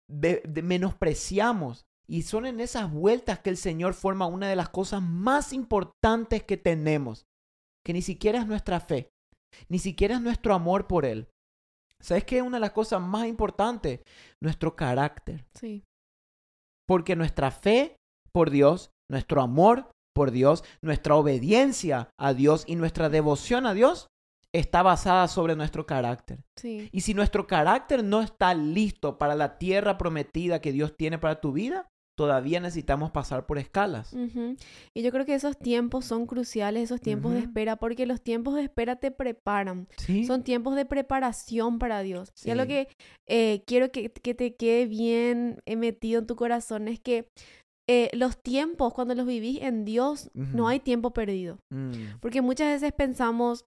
De- 0.09 0.43
de- 0.47 0.63
menospreciamos. 0.63 1.85
Y 2.09 2.23
son 2.23 2.47
en 2.47 2.61
esas 2.61 2.93
vueltas 2.93 3.41
que 3.41 3.51
el 3.51 3.57
Señor 3.57 3.95
forma 3.95 4.27
una 4.27 4.49
de 4.49 4.55
las 4.55 4.69
cosas 4.69 5.03
más 5.03 5.53
importantes 5.53 6.45
que 6.45 6.57
tenemos, 6.57 7.25
que 7.85 7.93
ni 7.93 8.03
siquiera 8.03 8.39
es 8.39 8.47
nuestra 8.47 8.79
fe, 8.79 9.11
ni 9.69 9.81
siquiera 9.81 10.15
es 10.15 10.21
nuestro 10.21 10.55
amor 10.55 10.87
por 10.87 11.05
Él. 11.05 11.29
¿Sabes 12.01 12.25
qué 12.25 12.37
es 12.37 12.43
una 12.43 12.59
de 12.59 12.61
las 12.61 12.71
cosas 12.73 13.01
más 13.01 13.27
importantes? 13.27 14.01
Nuestro 14.41 14.77
carácter. 14.77 15.45
sí, 15.55 15.83
Porque 16.87 17.17
nuestra 17.17 17.51
fe 17.51 17.97
por 18.33 18.51
Dios, 18.51 18.91
nuestro 19.11 19.43
amor 19.43 19.91
por 20.15 20.31
Dios, 20.31 20.63
nuestra 20.85 21.17
obediencia 21.17 22.11
a 22.21 22.35
Dios 22.35 22.63
y 22.69 22.77
nuestra 22.77 23.09
devoción 23.09 23.67
a 23.67 23.75
Dios 23.75 24.07
está 24.59 24.83
basada 24.83 25.29
sobre 25.29 25.57
nuestro 25.57 25.87
carácter. 25.87 26.39
sí. 26.57 26.89
Y 26.93 27.01
si 27.03 27.15
nuestro 27.15 27.47
carácter 27.47 28.03
no 28.05 28.23
está 28.23 28.55
listo 28.55 29.19
para 29.19 29.35
la 29.35 29.59
tierra 29.59 29.99
prometida 29.99 30.61
que 30.61 30.73
Dios 30.73 30.97
tiene 30.97 31.19
para 31.19 31.41
tu 31.41 31.53
vida, 31.53 31.89
todavía 32.19 32.61
necesitamos 32.61 33.11
pasar 33.11 33.45
por 33.45 33.59
escalas. 33.59 34.15
Y 34.95 35.03
yo 35.03 35.11
creo 35.13 35.27
que 35.27 35.35
esos 35.35 35.59
tiempos 35.59 36.07
son 36.07 36.27
cruciales, 36.27 36.85
esos 36.85 37.03
tiempos 37.03 37.35
de 37.35 37.41
espera, 37.41 37.77
porque 37.77 38.07
los 38.07 38.23
tiempos 38.23 38.55
de 38.55 38.63
espera 38.63 38.97
te 38.97 39.11
preparan. 39.11 39.87
¿Sí? 39.99 40.25
Son 40.25 40.43
tiempos 40.43 40.77
de 40.77 40.87
preparación 40.87 41.79
para 41.79 42.01
Dios. 42.01 42.31
Y 42.43 42.51
es 42.51 42.57
lo 42.57 42.63
Sí. 42.63 42.69
que 42.69 42.89
eh, 43.29 43.63
quiero 43.67 43.91
que, 43.93 44.11
que 44.11 44.35
te 44.35 44.55
quede 44.57 44.87
bien 44.87 45.61
eh, 45.67 45.77
metido 45.77 46.21
en 46.21 46.27
tu 46.27 46.37
corazón 46.37 46.89
es 46.89 47.01
que 47.01 47.29
eh, 47.89 48.09
los 48.15 48.43
tiempos, 48.43 48.95
cuando 48.95 49.15
los 49.15 49.27
vivís 49.27 49.61
en 49.63 49.85
Dios, 49.85 50.31
no 50.35 50.67
hay 50.69 50.81
tiempo 50.81 51.13
perdido. 51.13 51.59
Mm, 51.71 52.19
Porque 52.21 52.41
muchas 52.41 52.73
veces 52.73 52.93
pensamos, 52.93 53.65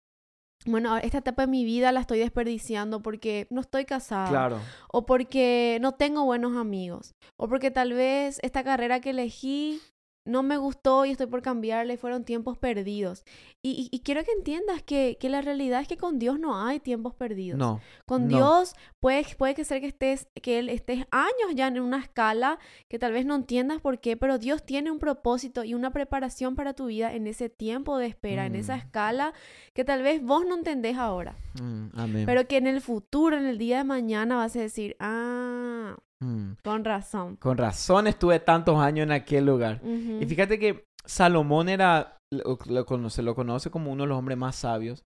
bueno, 0.66 0.98
esta 0.98 1.20
etapa 1.20 1.44
de 1.44 1.48
mi 1.48 1.64
vida 1.64 1.92
la 1.92 2.02
estoy 2.02 2.20
desperdiciando 2.20 3.02
porque 3.02 3.48
no 3.50 3.62
estoy 3.62 3.86
casada. 3.86 4.30
Claro. 4.30 4.60
O 4.92 5.06
porque 5.06 5.78
no 5.82 5.94
tengo 5.94 6.26
buenos 6.26 6.58
amigos. 6.58 7.16
O 7.38 7.48
porque 7.48 7.72
tal 7.72 7.94
vez 7.94 8.40
esta 8.42 8.64
carrera 8.64 9.00
que 9.00 9.12
elegí 9.12 9.82
no 10.30 10.44
me 10.44 10.58
gustó 10.58 11.06
y 11.06 11.12
estoy 11.12 11.28
por 11.28 11.42
cambiarle, 11.42 11.98
fueron 11.98 12.24
tiempos 12.24 12.58
perdidos. 12.58 13.26
Y, 13.62 13.90
y, 13.92 14.00
quiero 14.00 14.24
que 14.24 14.32
entiendas 14.32 14.84
que, 14.84 15.18
que, 15.20 15.28
la 15.28 15.42
realidad 15.42 15.82
es 15.82 15.88
que 15.88 15.98
con 15.98 16.18
Dios 16.18 16.40
no 16.40 16.66
hay 16.66 16.80
tiempos 16.80 17.14
perdidos. 17.14 17.60
No. 17.60 17.82
Con 18.06 18.28
no. 18.28 18.38
Dios 18.38 18.74
puede, 19.02 19.26
puede 19.38 19.54
que 19.54 19.66
ser 19.66 19.82
que 19.82 19.88
estés, 19.88 20.30
que 20.42 20.60
él 20.60 20.70
estés 20.70 21.06
años 21.12 21.56
ya 21.56 21.68
en 21.68 21.80
una 21.82 22.00
escala 22.00 22.58
que 22.88 23.00
tal 23.00 23.12
vez 23.12 23.26
no 23.26 23.36
entiendas 23.36 23.82
por 23.82 24.00
qué, 24.00 24.16
pero 24.16 24.38
Dios 24.38 24.66
tiene 24.66 24.92
un 24.92 25.00
propósito 25.00 25.66
y 25.66 25.74
una 25.74 25.92
preparación 25.92 26.56
para 26.56 26.74
tu 26.74 26.86
vida 26.86 27.14
en 27.14 27.28
ese 27.28 27.50
tiempo 27.50 27.98
de 27.98 28.08
espera, 28.08 28.46
en 28.46 28.56
esa 28.56 28.76
Mm. 28.76 28.80
escala 28.80 29.34
que 29.74 29.84
tal 29.84 30.04
vez 30.04 30.24
vos 30.24 30.46
no 30.46 30.56
entendés 30.56 30.98
ahora. 30.98 31.36
Mm, 31.62 31.88
amén. 31.96 32.26
Pero 32.26 32.48
que 32.48 32.58
en 32.58 32.68
el 32.68 32.80
futuro, 32.82 33.38
en 33.38 33.46
el 33.46 33.58
día 33.58 33.80
de 33.80 33.84
mañana, 33.84 34.38
vas 34.38 34.56
a 34.56 34.60
decir, 34.60 34.96
ah, 35.00 35.98
Mm. 36.22 36.54
con 36.64 36.84
razón. 36.84 37.36
Con 37.38 37.58
razón 37.58 38.08
estuve 38.08 38.40
tantos 38.40 38.78
años 38.78 39.04
en 39.04 39.12
aquel 39.12 39.46
lugar. 39.46 39.80
Ujú. 39.84 40.20
Y 40.22 40.26
fíjate 40.26 40.60
que 40.60 40.84
Salomón 41.06 41.70
era, 41.70 42.18
lo, 42.34 42.58
lo 42.66 42.86
conoce, 42.86 43.22
lo 43.22 43.36
conoce 43.36 43.72
como 43.72 43.92
uno 43.92 44.04
de 44.04 44.10
los 44.10 44.18
hombres 44.18 44.38
más 44.38 44.56
sabios. 44.56 45.04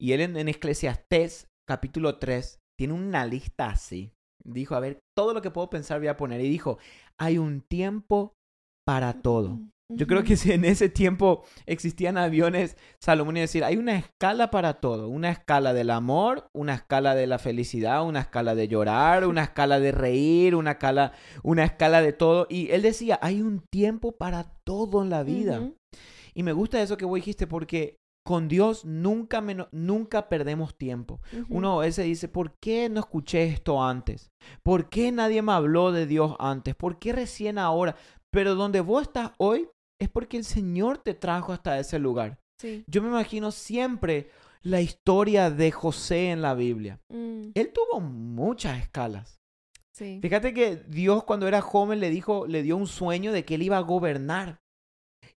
Y 0.00 0.12
él 0.12 0.20
en, 0.22 0.36
en 0.36 0.48
Eclesiastés, 0.48 1.46
capítulo 1.68 2.18
3, 2.18 2.58
tiene 2.78 2.94
una 2.94 3.26
lista 3.26 3.68
así. 3.68 4.12
Dijo, 4.44 4.74
a 4.74 4.80
ver, 4.80 4.98
todo 5.16 5.34
lo 5.34 5.42
que 5.42 5.50
puedo 5.50 5.68
pensar 5.68 5.98
voy 5.98 6.08
a 6.08 6.16
poner. 6.16 6.40
Y 6.40 6.48
dijo, 6.48 6.78
hay 7.18 7.38
un 7.38 7.62
tiempo 7.62 8.32
para 8.86 9.20
todo. 9.20 9.58
Yo 9.88 10.08
creo 10.08 10.24
que 10.24 10.36
si 10.36 10.50
en 10.50 10.64
ese 10.64 10.88
tiempo 10.88 11.44
existían 11.64 12.18
aviones, 12.18 12.76
Salomón 13.00 13.36
iba 13.36 13.42
a 13.42 13.48
decir, 13.48 13.62
hay 13.62 13.76
una 13.76 13.96
escala 13.96 14.50
para 14.50 14.74
todo, 14.74 15.08
una 15.08 15.30
escala 15.30 15.72
del 15.74 15.90
amor, 15.90 16.48
una 16.52 16.74
escala 16.74 17.14
de 17.14 17.28
la 17.28 17.38
felicidad, 17.38 18.04
una 18.04 18.20
escala 18.20 18.56
de 18.56 18.66
llorar, 18.66 19.26
una 19.26 19.42
escala 19.44 19.78
de 19.78 19.92
reír, 19.92 20.56
una 20.56 20.72
escala, 20.72 21.12
una 21.44 21.64
escala 21.64 22.02
de 22.02 22.12
todo. 22.12 22.48
Y 22.50 22.70
él 22.70 22.82
decía, 22.82 23.18
hay 23.22 23.42
un 23.42 23.62
tiempo 23.70 24.16
para 24.16 24.44
todo 24.64 25.02
en 25.02 25.10
la 25.10 25.22
vida. 25.22 25.60
Ujú. 25.60 25.76
Y 26.34 26.42
me 26.42 26.52
gusta 26.52 26.82
eso 26.82 26.96
que 26.96 27.04
vos 27.04 27.14
dijiste 27.16 27.46
porque 27.46 27.96
con 28.24 28.48
Dios 28.48 28.84
nunca, 28.84 29.40
nunca 29.70 30.28
perdemos 30.28 30.76
tiempo. 30.76 31.20
Ujú. 31.32 31.46
Uno 31.48 31.80
a 31.80 31.84
veces 31.84 32.06
dice, 32.06 32.26
¿por 32.26 32.56
qué 32.60 32.88
no 32.88 32.98
escuché 32.98 33.44
esto 33.44 33.82
antes? 33.84 34.32
¿Por 34.64 34.88
qué 34.88 35.12
nadie 35.12 35.42
me 35.42 35.52
habló 35.52 35.92
de 35.92 36.06
Dios 36.06 36.34
antes? 36.40 36.74
¿Por 36.74 36.98
qué 36.98 37.12
recién 37.12 37.56
ahora? 37.56 37.94
Pero 38.32 38.56
donde 38.56 38.80
vos 38.80 39.02
estás 39.02 39.30
hoy 39.38 39.68
es 39.98 40.08
porque 40.08 40.36
el 40.36 40.44
Señor 40.44 40.98
te 40.98 41.14
trajo 41.14 41.52
hasta 41.52 41.78
ese 41.78 41.98
lugar. 41.98 42.38
Sí. 42.60 42.84
Yo 42.86 43.02
me 43.02 43.08
imagino 43.08 43.50
siempre 43.50 44.30
la 44.62 44.80
historia 44.80 45.50
de 45.50 45.70
José 45.70 46.30
en 46.30 46.42
la 46.42 46.54
Biblia. 46.54 47.00
Mm, 47.08 47.50
Él 47.54 47.72
tuvo 47.72 48.00
muchas 48.00 48.78
escalas. 48.80 49.38
sí. 49.92 50.18
Fíjate 50.20 50.52
que 50.52 50.76
Dios 50.88 51.24
cuando 51.24 51.46
era 51.48 51.60
joven 51.60 52.00
le 52.00 52.10
dijo, 52.10 52.46
le 52.46 52.62
dio 52.62 52.76
un 52.76 52.86
sueño 52.86 53.32
de 53.32 53.44
que 53.44 53.54
él 53.54 53.62
iba 53.62 53.76
a 53.78 53.80
gobernar. 53.82 54.60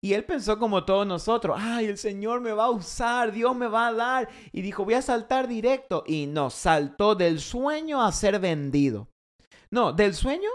Y 0.03 0.13
él 0.13 0.25
pensó 0.25 0.59
como 0.59 0.85
todos 0.85 1.07
nosotros, 1.07 1.57
ay, 1.59 1.87
el 1.87 1.99
Señor 1.99 2.41
me 2.41 2.53
va 2.53 2.67
a 2.67 2.71
usar, 2.71 3.33
Dios 3.33 3.57
me 3.57 3.67
va 3.67 3.89
a 3.89 3.93
dar. 3.93 4.29
Y 4.53 4.63
dijo, 4.63 4.85
voy 4.85 4.95
a 4.95 5.03
saltar 5.03 5.49
directo. 5.49 6.05
Y 6.07 6.27
no, 6.27 6.51
saltó 6.51 7.15
del 7.15 7.41
sueño 7.41 8.03
a 8.03 8.13
ser 8.13 8.39
vendido. 8.39 9.09
No, 9.71 9.93
del 9.93 10.15
sueño 10.15 10.49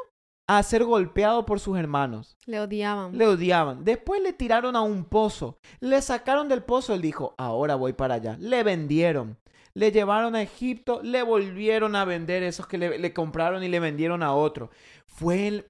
a 0.58 0.64
ser 0.64 0.84
golpeado 0.84 1.46
por 1.46 1.60
sus 1.60 1.78
hermanos. 1.78 2.38
Le 2.46 2.60
odiaban. 2.60 3.18
Le 3.18 3.28
odiaban. 3.28 3.84
Después 3.84 4.22
le 4.22 4.34
tiraron 4.34 4.76
a 4.76 4.82
un 4.82 5.06
pozo. 5.06 5.58
Le 5.80 6.02
sacaron 6.02 6.50
del 6.50 6.64
pozo. 6.64 6.94
Él 6.94 7.02
dijo, 7.02 7.36
ahora 7.38 7.76
voy 7.76 7.94
para 7.94 8.16
allá. 8.16 8.38
Le 8.40 8.64
vendieron. 8.64 9.38
Le 9.74 9.92
llevaron 9.92 10.36
a 10.36 10.42
Egipto. 10.42 11.02
Le 11.04 11.24
volvieron 11.24 11.96
a 11.96 12.06
vender 12.06 12.44
esos 12.44 12.68
que 12.68 12.78
le, 12.78 13.00
le 13.00 13.14
compraron 13.14 13.64
y 13.64 13.68
le 13.70 13.80
vendieron 13.80 14.24
a 14.24 14.34
otro. 14.34 14.70
Fue 15.08 15.48
él 15.48 15.68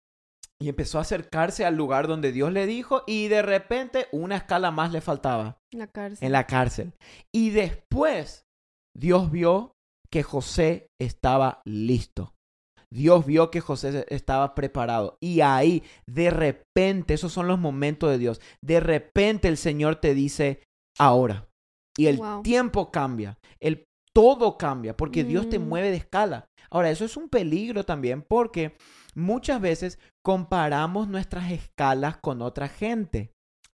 y 0.59 0.69
empezó 0.69 0.99
a 0.99 1.01
acercarse 1.01 1.65
al 1.65 1.75
lugar 1.75 2.07
donde 2.07 2.31
Dios 2.31 2.51
le 2.51 2.67
dijo 2.67 3.03
y 3.07 3.27
de 3.29 3.41
repente 3.41 4.07
una 4.11 4.35
escala 4.37 4.69
más 4.69 4.91
le 4.91 5.01
faltaba 5.01 5.57
En 5.71 5.79
la 5.79 5.87
cárcel. 5.87 6.25
en 6.25 6.31
la 6.31 6.45
cárcel. 6.45 6.93
Y 7.33 7.49
después 7.49 8.45
Dios 8.95 9.31
vio 9.31 9.73
que 10.11 10.21
José 10.21 10.87
estaba 10.99 11.61
listo. 11.65 12.33
Dios 12.93 13.25
vio 13.25 13.49
que 13.51 13.61
José 13.61 14.05
estaba 14.09 14.53
preparado. 14.53 15.17
Y 15.21 15.41
ahí, 15.41 15.83
de 16.07 16.29
repente, 16.29 17.13
esos 17.13 17.31
son 17.31 17.47
los 17.47 17.57
momentos 17.59 18.09
de 18.09 18.17
Dios. 18.17 18.41
De 18.63 18.79
repente 18.79 19.47
el 19.47 19.57
Señor 19.57 19.95
te 19.97 20.13
dice, 20.13 20.61
ahora. 20.99 21.47
Y 21.97 22.07
el 22.07 22.17
Wow. 22.17 22.43
tiempo 22.43 22.91
cambia. 22.91 23.37
El 23.59 23.85
todo 24.13 24.57
cambia 24.57 24.95
porque 24.97 25.23
Dios 25.23 25.49
te 25.49 25.57
Mm. 25.59 25.69
mueve 25.69 25.89
de 25.91 25.97
escala. 25.97 26.45
Ahora, 26.69 26.89
eso 26.89 27.05
es 27.05 27.15
un 27.17 27.29
peligro 27.29 27.85
también 27.85 28.21
porque 28.27 28.75
muchas 29.15 29.61
veces 29.61 29.99
comparamos 30.23 31.07
nuestras 31.07 31.51
escalas 31.51 32.17
con 32.17 32.41
otra 32.41 32.67
gente. 32.67 33.31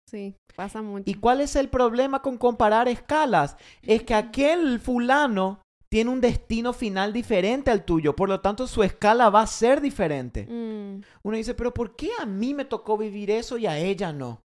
Sí, 0.08 0.36
pasa 0.54 0.82
mucho. 0.82 1.04
¿Y 1.06 1.14
cuál 1.14 1.40
es 1.40 1.56
el 1.56 1.68
problema 1.68 2.20
con 2.22 2.36
comparar 2.38 2.88
escalas? 2.88 3.56
Es 3.82 4.02
que 4.02 4.14
aquel 4.14 4.80
fulano 4.80 5.60
tiene 5.94 6.10
un 6.10 6.20
destino 6.20 6.72
final 6.72 7.12
diferente 7.12 7.70
al 7.70 7.84
tuyo, 7.84 8.16
por 8.16 8.28
lo 8.28 8.40
tanto 8.40 8.66
su 8.66 8.82
escala 8.82 9.30
va 9.30 9.42
a 9.42 9.46
ser 9.46 9.80
diferente. 9.80 10.44
Mm, 10.44 11.02
Uno 11.22 11.36
dice, 11.36 11.54
pero 11.54 11.72
¿por 11.72 11.94
qué 11.94 12.10
a 12.18 12.26
mí 12.26 12.52
me 12.52 12.64
tocó 12.64 12.98
vivir 12.98 13.30
eso 13.30 13.58
y 13.58 13.66
a 13.68 13.78
ella 13.78 14.12
no? 14.12 14.40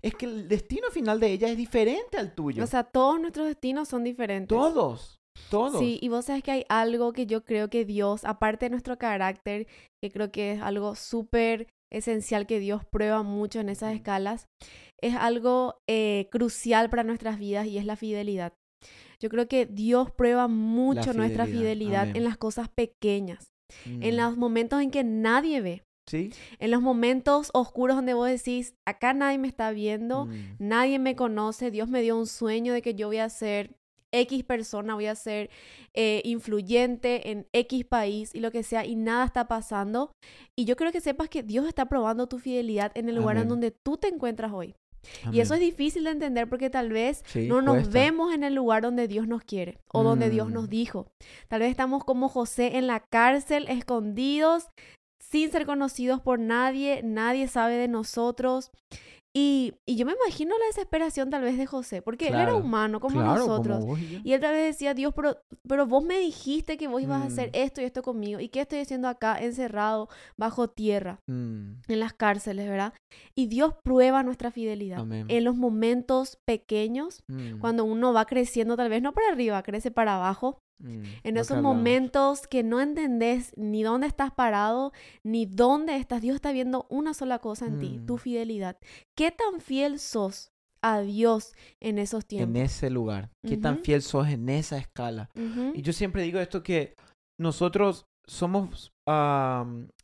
Es 0.00 0.14
que 0.14 0.24
el 0.24 0.48
destino 0.48 0.88
final 0.90 1.20
de 1.20 1.32
ella 1.32 1.50
es 1.50 1.56
diferente 1.58 2.16
al 2.16 2.34
tuyo. 2.34 2.64
O 2.64 2.66
sea, 2.66 2.82
todos 2.82 3.20
nuestros 3.20 3.46
destinos 3.46 3.88
son 3.88 4.04
diferentes. 4.04 4.56
todos, 4.56 5.18
todos. 5.50 5.80
Sí, 5.80 5.98
y 6.00 6.08
vos 6.08 6.24
sabes 6.24 6.42
que 6.42 6.52
hay 6.52 6.64
algo 6.70 7.12
que 7.12 7.26
yo 7.26 7.44
creo 7.44 7.68
que 7.68 7.84
Dios, 7.84 8.24
aparte 8.24 8.64
de 8.64 8.70
nuestro 8.70 8.96
carácter, 8.96 9.66
que 10.02 10.10
creo 10.10 10.32
que 10.32 10.52
es 10.52 10.62
algo 10.62 10.94
súper 10.94 11.68
esencial 11.92 12.46
que 12.46 12.58
Dios 12.58 12.86
prueba 12.90 13.22
mucho 13.22 13.60
en 13.60 13.68
esas 13.68 13.94
escalas, 13.94 14.46
es 15.02 15.14
algo 15.14 15.74
eh, 15.86 16.30
crucial 16.32 16.88
para 16.88 17.04
nuestras 17.04 17.38
vidas 17.38 17.66
y 17.66 17.76
es 17.76 17.84
la 17.84 17.96
fidelidad. 17.96 18.54
Yo 19.20 19.28
creo 19.28 19.48
que 19.48 19.66
Dios 19.66 20.10
prueba 20.10 20.48
mucho 20.48 21.12
nuestra 21.14 21.46
fidelidad, 21.46 22.02
amén. 22.02 22.16
en 22.16 22.24
las 22.24 22.36
cosas 22.36 22.68
pequeñas, 22.68 23.46
en 23.84 24.14
Mm, 24.14 24.16
los 24.18 24.36
momentos 24.36 24.80
en 24.82 24.90
que 24.90 25.04
nadie 25.04 25.60
ve, 25.60 25.82
¿Sí? 26.08 26.30
en 26.58 26.70
los 26.70 26.82
momentos 26.82 27.50
oscuros 27.54 27.96
donde 27.96 28.14
vos 28.14 28.28
decís, 28.28 28.74
acá 28.86 29.12
nadie 29.12 29.38
me 29.38 29.48
está 29.48 29.70
viendo, 29.72 30.26
Mm, 30.26 30.32
Nadie 30.58 30.98
me 30.98 31.16
conoce, 31.16 31.70
Dios 31.70 31.88
me 31.88 32.02
dio 32.02 32.16
un 32.16 32.26
sueño 32.26 32.72
de 32.72 32.82
que 32.82 32.94
yo 32.94 33.08
voy 33.08 33.18
a 33.18 33.28
ser 33.28 33.74
X 34.12 34.44
persona, 34.44 34.94
voy 34.94 35.06
a 35.06 35.14
ser 35.16 35.50
eh, 35.94 36.22
influyente 36.24 37.30
en 37.32 37.46
X 37.52 37.84
país 37.84 38.30
y 38.34 38.40
lo 38.40 38.50
que 38.50 38.62
sea, 38.62 38.86
y 38.86 38.94
nada 38.94 39.24
está 39.24 39.48
pasando. 39.48 40.12
Y 40.56 40.64
yo 40.64 40.76
creo 40.76 40.92
que 40.92 41.00
sepas 41.00 41.28
que 41.28 41.42
Dios 41.42 41.66
está 41.66 41.86
probando 41.86 42.26
tu 42.28 42.38
fidelidad 42.38 42.92
en 42.94 43.08
el 43.08 43.16
lugar 43.16 43.36
en 43.36 43.48
donde 43.48 43.70
tú 43.72 43.96
te 43.96 44.08
encuentras 44.08 44.52
hoy. 44.52 44.74
Y 45.32 45.40
eso 45.40 45.54
es 45.54 45.60
difícil 45.60 46.04
de 46.04 46.10
entender 46.10 46.48
porque 46.48 46.70
tal 46.70 46.90
vez 46.90 47.22
Sí, 47.26 47.46
no 47.48 47.62
nos 47.62 47.76
cuesta. 47.76 47.92
vemos 47.92 48.34
en 48.34 48.44
el 48.44 48.54
lugar 48.54 48.82
donde 48.82 49.08
Dios 49.08 49.26
nos 49.26 49.42
quiere 49.44 49.78
o 49.92 50.02
donde 50.02 50.30
Dios 50.30 50.50
nos 50.50 50.64
Mm. 50.66 50.70
dijo. 50.70 51.06
Tal 51.48 51.60
vez 51.60 51.70
estamos 51.70 52.04
como 52.04 52.28
José 52.28 52.76
en 52.76 52.86
la 52.86 53.00
cárcel, 53.00 53.66
escondidos, 53.68 54.68
sin 55.18 55.50
ser 55.50 55.66
conocidos 55.66 56.20
por 56.20 56.38
nadie, 56.38 57.00
nadie 57.02 57.48
sabe 57.48 57.74
de 57.76 57.88
nosotros. 57.88 58.70
Y, 59.38 59.74
y 59.84 59.96
yo 59.96 60.06
me 60.06 60.14
imagino 60.14 60.56
la 60.58 60.64
desesperación 60.64 61.28
tal 61.28 61.42
vez 61.42 61.58
de 61.58 61.66
José, 61.66 62.00
porque 62.00 62.28
él 62.28 62.36
era 62.36 62.54
humano 62.54 63.00
como 63.00 63.20
Claro, 63.20 63.34
nosotros. 63.46 63.80
como 63.84 63.98
y 63.98 64.32
él 64.32 64.40
tal 64.40 64.54
vez 64.54 64.64
decía, 64.74 64.94
Dios, 64.94 65.12
pero, 65.14 65.36
pero 65.68 65.86
vos 65.86 66.02
me 66.02 66.18
dijiste 66.18 66.78
que 66.78 66.88
vos 66.88 67.02
ibas 67.02 67.20
a 67.20 67.26
hacer 67.26 67.48
Mm. 67.48 67.56
esto 67.56 67.82
y 67.82 67.84
esto 67.84 68.00
conmigo. 68.02 68.40
¿Y 68.40 68.48
qué 68.48 68.62
estoy 68.62 68.78
haciendo 68.78 69.08
acá 69.08 69.36
encerrado 69.38 70.08
bajo 70.38 70.68
tierra, 70.70 71.20
Mm, 71.26 71.82
en 71.86 72.00
las 72.00 72.14
cárceles, 72.14 72.66
verdad? 72.66 72.94
Y 73.34 73.48
Dios 73.48 73.74
prueba 73.84 74.22
nuestra 74.22 74.50
fidelidad 74.50 75.00
Amén. 75.00 75.26
en 75.28 75.44
los 75.44 75.54
momentos 75.54 76.38
pequeños, 76.46 77.22
mm, 77.28 77.58
cuando 77.58 77.84
uno 77.84 78.14
va 78.14 78.24
creciendo, 78.24 78.74
tal 78.74 78.88
vez 78.88 79.02
no 79.02 79.12
para 79.12 79.28
arriba, 79.28 79.62
crece 79.62 79.90
para 79.90 80.16
abajo. 80.16 80.60
Mm, 80.78 81.02
En 81.24 81.36
esos 81.36 81.62
momentos 81.62 82.46
que 82.46 82.62
no 82.62 82.80
entendés 82.80 83.52
ni 83.56 83.82
dónde 83.82 84.06
estás 84.06 84.32
parado, 84.32 84.92
ni 85.24 85.46
dónde 85.46 85.96
estás, 85.96 86.20
Dios 86.22 86.34
está 86.36 86.52
viendo 86.52 86.86
una 86.90 87.14
sola 87.14 87.38
cosa 87.38 87.66
en 87.66 87.78
ti, 87.78 88.00
tu 88.06 88.14
Mm. 88.16 88.18
fidelidad. 88.18 88.76
¿Qué 89.16 89.30
tan 89.30 89.60
fiel 89.60 89.98
sos 89.98 90.50
a 90.82 91.00
Dios 91.00 91.54
en 91.80 91.98
esos 91.98 92.24
En 92.24 92.28
tiempos? 92.28 92.62
ese 92.62 92.90
lugar. 92.90 93.30
¿Qué 93.46 93.56
tan 93.56 93.78
fiel 93.78 94.02
sos 94.02 94.28
en 94.28 94.48
esa 94.48 94.76
escala? 94.78 95.30
Y 95.74 95.82
yo 95.82 95.92
siempre 95.92 96.22
digo 96.22 96.38
esto 96.40 96.62
que 96.62 96.94
nosotros 97.40 98.04
somos, 98.28 98.90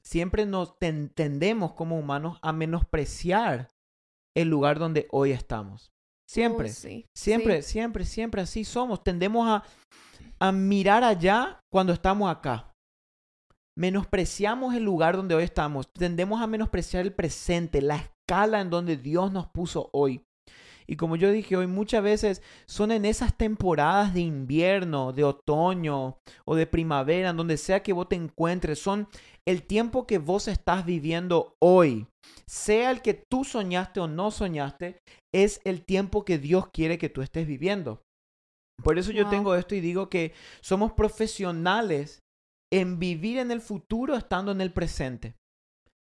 siempre 0.02 0.46
nos 0.46 0.78
ten- 0.78 1.10
tendemos 1.10 1.72
como 1.74 1.98
humanos 1.98 2.38
a 2.42 2.52
menospreciar 2.52 3.68
el 4.36 4.48
lugar 4.48 4.78
donde 4.78 5.06
hoy 5.10 5.32
estamos. 5.32 5.90
Siempre, 6.28 6.70
Oh, 6.70 6.72
sí, 6.72 7.06
siempre, 7.14 7.62
sí. 7.62 7.72
siempre, 7.72 8.04
siempre 8.06 8.42
así 8.42 8.64
somos. 8.64 9.02
Tendemos 9.04 9.46
a, 9.48 9.64
a 10.42 10.50
mirar 10.50 11.04
allá 11.04 11.60
cuando 11.72 11.92
estamos 11.92 12.28
acá. 12.28 12.74
Menospreciamos 13.78 14.74
el 14.74 14.82
lugar 14.82 15.16
donde 15.16 15.36
hoy 15.36 15.44
estamos. 15.44 15.86
Tendemos 15.92 16.42
a 16.42 16.48
menospreciar 16.48 17.06
el 17.06 17.12
presente, 17.12 17.80
la 17.80 17.94
escala 17.94 18.60
en 18.60 18.68
donde 18.68 18.96
Dios 18.96 19.30
nos 19.30 19.46
puso 19.46 19.88
hoy. 19.92 20.24
Y 20.88 20.96
como 20.96 21.14
yo 21.14 21.30
dije 21.30 21.56
hoy, 21.56 21.68
muchas 21.68 22.02
veces 22.02 22.42
son 22.66 22.90
en 22.90 23.04
esas 23.04 23.36
temporadas 23.36 24.14
de 24.14 24.22
invierno, 24.22 25.12
de 25.12 25.22
otoño 25.22 26.18
o 26.44 26.56
de 26.56 26.66
primavera, 26.66 27.30
en 27.30 27.36
donde 27.36 27.56
sea 27.56 27.84
que 27.84 27.92
vos 27.92 28.08
te 28.08 28.16
encuentres, 28.16 28.80
son 28.80 29.06
el 29.46 29.62
tiempo 29.62 30.08
que 30.08 30.18
vos 30.18 30.48
estás 30.48 30.84
viviendo 30.84 31.54
hoy, 31.62 32.08
sea 32.48 32.90
el 32.90 33.00
que 33.00 33.14
tú 33.14 33.44
soñaste 33.44 34.00
o 34.00 34.08
no 34.08 34.32
soñaste, 34.32 34.98
es 35.32 35.60
el 35.64 35.84
tiempo 35.84 36.24
que 36.24 36.38
Dios 36.38 36.66
quiere 36.74 36.98
que 36.98 37.08
tú 37.08 37.22
estés 37.22 37.46
viviendo. 37.46 38.02
Por 38.82 38.98
eso 38.98 39.12
yo 39.12 39.22
Wow. 39.24 39.30
tengo 39.30 39.54
esto 39.54 39.74
y 39.74 39.80
digo 39.80 40.08
que 40.08 40.32
somos 40.60 40.92
profesionales 40.92 42.20
en 42.72 42.98
vivir 42.98 43.38
en 43.38 43.50
el 43.50 43.60
futuro 43.60 44.14
estando 44.16 44.52
en 44.52 44.60
el 44.60 44.72
presente. 44.72 45.34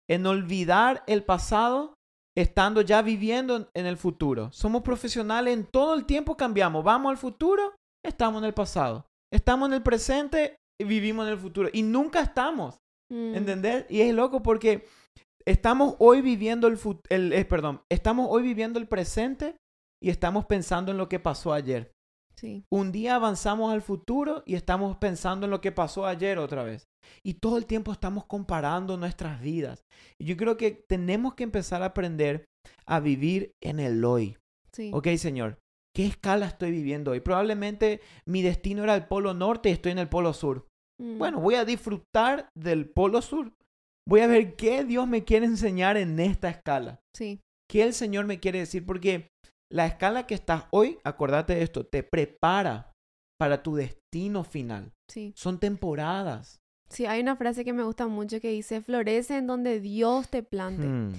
En 0.09 0.25
olvidar 0.25 1.03
el 1.07 1.23
pasado 1.23 1.93
estando 2.35 2.81
ya 2.81 3.01
viviendo 3.01 3.69
en- 3.73 3.85
el 3.85 3.97
futuro. 3.97 4.51
Somos 4.51 4.83
profesionales 4.83 5.53
en 5.53 5.65
todo 5.65 5.93
el 5.95 6.05
tiempo 6.05 6.37
cambiamos. 6.37 6.83
Vamos 6.83 7.09
al 7.11 7.17
futuro, 7.17 7.75
estamos 8.05 8.41
en 8.41 8.45
el 8.45 8.53
pasado. 8.53 9.05
Estamos 9.33 9.67
en 9.69 9.73
el 9.73 9.83
presente 9.83 10.55
y 10.79 10.85
vivimos 10.85 11.25
en 11.25 11.33
el 11.33 11.39
futuro. 11.39 11.69
Y 11.73 11.81
nunca 11.83 12.21
estamos. 12.21 12.77
Mm, 13.11 13.35
¿Entendés? 13.35 13.85
Y 13.89 14.01
es 14.01 14.13
loco 14.13 14.41
porque 14.43 14.85
estamos 15.45 15.95
hoy 15.99 16.21
viviendo 16.21 16.67
el 16.67 17.33
eh, 17.33 17.45
perdón, 17.45 17.81
estamos 17.91 18.27
hoy 18.29 18.43
viviendo 18.43 18.79
el 18.79 18.87
presente 18.87 19.55
y 20.03 20.09
estamos 20.09 20.45
pensando 20.45 20.91
en 20.91 20.97
lo 20.97 21.09
que 21.09 21.19
pasó 21.19 21.53
ayer. 21.53 21.91
Sí. 22.39 22.63
Un 22.71 22.91
día 22.91 23.15
avanzamos 23.15 23.73
al 23.73 23.81
futuro 23.81 24.43
y 24.45 24.55
estamos 24.55 24.97
pensando 24.97 25.45
en 25.45 25.51
lo 25.51 25.59
que 25.61 25.71
pasó 25.71 26.05
ayer 26.05 26.37
otra 26.37 26.63
vez. 26.63 26.83
Y 27.23 27.35
todo 27.35 27.57
el 27.57 27.65
tiempo 27.65 27.91
estamos 27.91 28.25
comparando 28.25 28.95
nuestras 28.97 29.41
vidas. 29.41 29.83
Yo 30.21 30.37
creo 30.37 30.57
que 30.57 30.71
tenemos 30.71 31.33
que 31.33 31.43
empezar 31.43 31.81
a 31.81 31.87
aprender 31.87 32.45
a 32.85 32.99
vivir 32.99 33.51
en 33.63 33.79
el 33.79 34.03
hoy. 34.05 34.37
Sí. 34.71 34.91
Ok, 34.93 35.07
Señor, 35.17 35.57
¿qué 35.95 36.05
escala 36.05 36.45
estoy 36.45 36.71
viviendo 36.71 37.11
hoy? 37.11 37.21
Probablemente 37.21 38.01
mi 38.27 38.41
destino 38.41 38.83
era 38.83 38.93
el 38.95 39.07
polo 39.07 39.33
norte 39.33 39.69
y 39.69 39.73
estoy 39.73 39.93
en 39.93 39.99
el 39.99 40.09
polo 40.09 40.33
sur. 40.33 40.67
Mm, 41.01 41.17
Bueno, 41.17 41.39
voy 41.39 41.55
a 41.55 41.65
disfrutar 41.65 42.49
del 42.55 42.89
polo 42.89 43.21
sur. 43.21 43.51
Voy 44.07 44.21
a 44.21 44.27
ver 44.27 44.55
qué 44.55 44.83
Dios 44.83 45.07
me 45.07 45.23
quiere 45.23 45.45
enseñar 45.47 45.97
en 45.97 46.19
esta 46.19 46.49
escala. 46.49 46.99
Sí. 47.15 47.39
¿Qué 47.69 47.83
el 47.83 47.93
Señor 47.93 48.25
me 48.25 48.39
quiere 48.39 48.59
decir? 48.59 48.85
Porque 48.85 49.27
la 49.71 49.85
escala 49.85 50.25
que 50.27 50.35
estás 50.35 50.63
hoy, 50.71 50.97
acordate 51.03 51.55
de 51.55 51.63
esto, 51.63 51.85
te 51.85 52.03
prepara 52.03 52.91
para 53.39 53.61
tu 53.63 53.75
destino 53.75 54.43
final. 54.43 54.93
Sí. 55.11 55.33
Son 55.35 55.59
temporadas. 55.59 56.59
Sí, 56.89 57.05
hay 57.05 57.21
una 57.21 57.35
frase 57.35 57.65
que 57.65 57.73
me 57.73 57.83
gusta 57.83 58.07
mucho 58.07 58.39
que 58.39 58.49
dice, 58.49 58.81
florece 58.81 59.37
en 59.37 59.47
donde 59.47 59.79
Dios 59.79 60.29
te 60.29 60.41
plante 60.41 60.87
Hmm. 60.87 61.13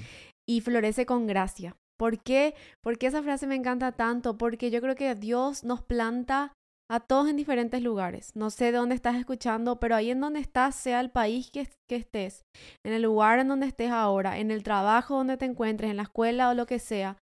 y 0.49 0.61
florece 0.63 1.05
con 1.05 1.27
gracia. 1.27 1.77
¿Por 1.99 2.23
qué? 2.23 2.55
Porque 2.83 3.09
esa 3.09 3.23
frase 3.23 3.47
me 3.47 3.55
encanta 3.57 3.93
tanto, 3.93 4.39
porque 4.39 4.71
yo 4.71 4.81
creo 4.81 4.95
que 4.95 5.15
Dios 5.15 5.65
nos 5.65 5.83
planta 5.83 6.53
a 6.91 7.01
todos 7.01 7.29
en 7.29 7.37
diferentes 7.37 7.83
lugares. 7.83 8.31
No 8.35 8.49
sé 8.51 8.67
de 8.67 8.79
dónde 8.79 8.95
estás 8.95 9.17
escuchando, 9.17 9.79
pero 9.79 9.95
ahí 9.95 10.11
en 10.11 10.21
donde 10.21 10.41
estás, 10.41 10.75
sea 10.75 11.01
el 11.01 11.11
país 11.11 11.51
que, 11.51 11.69
que 11.87 11.97
estés, 11.97 12.45
en 12.87 12.95
el 12.95 13.03
lugar 13.03 13.41
en 13.41 13.49
donde 13.49 13.67
estés 13.67 13.91
ahora, 13.91 14.39
en 14.39 14.51
el 14.51 14.63
trabajo 14.63 15.17
donde 15.17 15.37
te 15.37 15.45
encuentres, 15.45 15.91
en 15.91 15.99
la 15.99 16.05
escuela 16.05 16.49
o 16.49 16.55
lo 16.55 16.65
que 16.67 16.79
sea, 16.79 17.19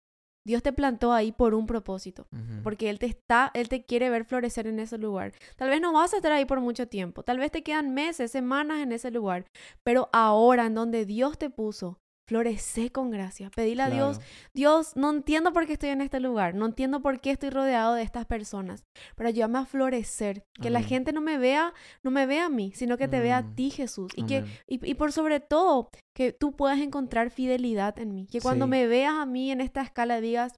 Dios 0.46 0.62
te 0.62 0.74
plantó 0.74 1.14
ahí 1.14 1.32
por 1.32 1.54
un 1.54 1.66
propósito. 1.66 2.28
Porque 2.64 2.90
Él 2.90 3.00
te 3.00 3.06
está, 3.06 3.52
Él 3.54 3.70
te 3.70 3.86
quiere 3.86 4.10
ver 4.10 4.26
florecer 4.26 4.68
en 4.68 4.80
ese 4.80 4.98
lugar. 4.98 5.34
Tal 5.56 5.70
vez 5.70 5.82
no 5.82 5.94
vas 5.94 6.14
a 6.14 6.18
estar 6.18 6.32
ahí 6.32 6.46
por 6.46 6.60
mucho 6.60 6.88
tiempo, 6.88 7.24
tal 7.24 7.40
vez 7.40 7.52
te 7.52 7.64
quedan 7.64 7.94
meses, 7.94 8.32
semanas 8.32 8.82
en 8.82 8.92
ese 8.92 9.12
lugar, 9.12 9.46
pero 9.84 10.10
ahora 10.12 10.66
en 10.66 10.76
donde 10.76 11.06
Dios 11.06 11.38
te 11.38 11.50
puso, 11.50 12.00
florece 12.34 12.92
con 12.92 13.12
gracia. 13.12 13.52
Pedile 13.56 13.84
a 13.84 13.90
Dios, 13.92 14.18
Claro. 14.18 14.32
Dios, 14.56 14.96
no 14.96 15.12
entiendo 15.12 15.54
por 15.54 15.68
qué 15.68 15.74
estoy 15.74 15.90
en 15.90 16.02
este 16.02 16.20
lugar, 16.20 16.56
no 16.56 16.66
entiendo 16.66 17.02
por 17.02 17.22
qué 17.22 17.30
estoy 17.30 17.52
rodeado 17.52 17.94
de 17.94 18.02
estas 18.02 18.26
personas, 18.26 18.84
pero 19.16 19.30
ayúdame 19.30 19.60
a 19.60 19.66
florecer, 19.66 20.44
que 20.60 20.72
la 20.72 20.82
gente 20.82 21.14
no 21.14 21.22
me 21.22 21.38
vea, 21.38 21.74
no 22.04 22.10
me 22.10 22.26
vea 22.26 22.46
a 22.46 22.50
mí, 22.50 22.72
sino 22.74 22.98
que 22.98 23.08
te 23.08 23.20
vea 23.20 23.38
a 23.38 23.42
Mm. 23.44 23.56
ti, 23.56 23.70
Jesús, 23.70 24.12
y 24.16 24.26
que 24.26 24.46
y, 24.68 24.84
y 24.90 24.96
por 24.96 25.12
sobre 25.12 25.40
todo, 25.42 25.90
que 26.16 26.32
tú 26.34 26.54
puedas 26.56 26.80
encontrar 26.80 27.30
fidelidad 27.30 28.00
en 28.00 28.16
mí. 28.16 28.26
Que 28.32 28.42
cuando 28.42 28.66
Sí. 28.66 28.72
me 28.72 28.88
veas 28.88 29.14
a 29.14 29.26
mí 29.28 29.52
en 29.52 29.62
esta 29.62 29.84
escala 29.84 30.20
digas, 30.20 30.54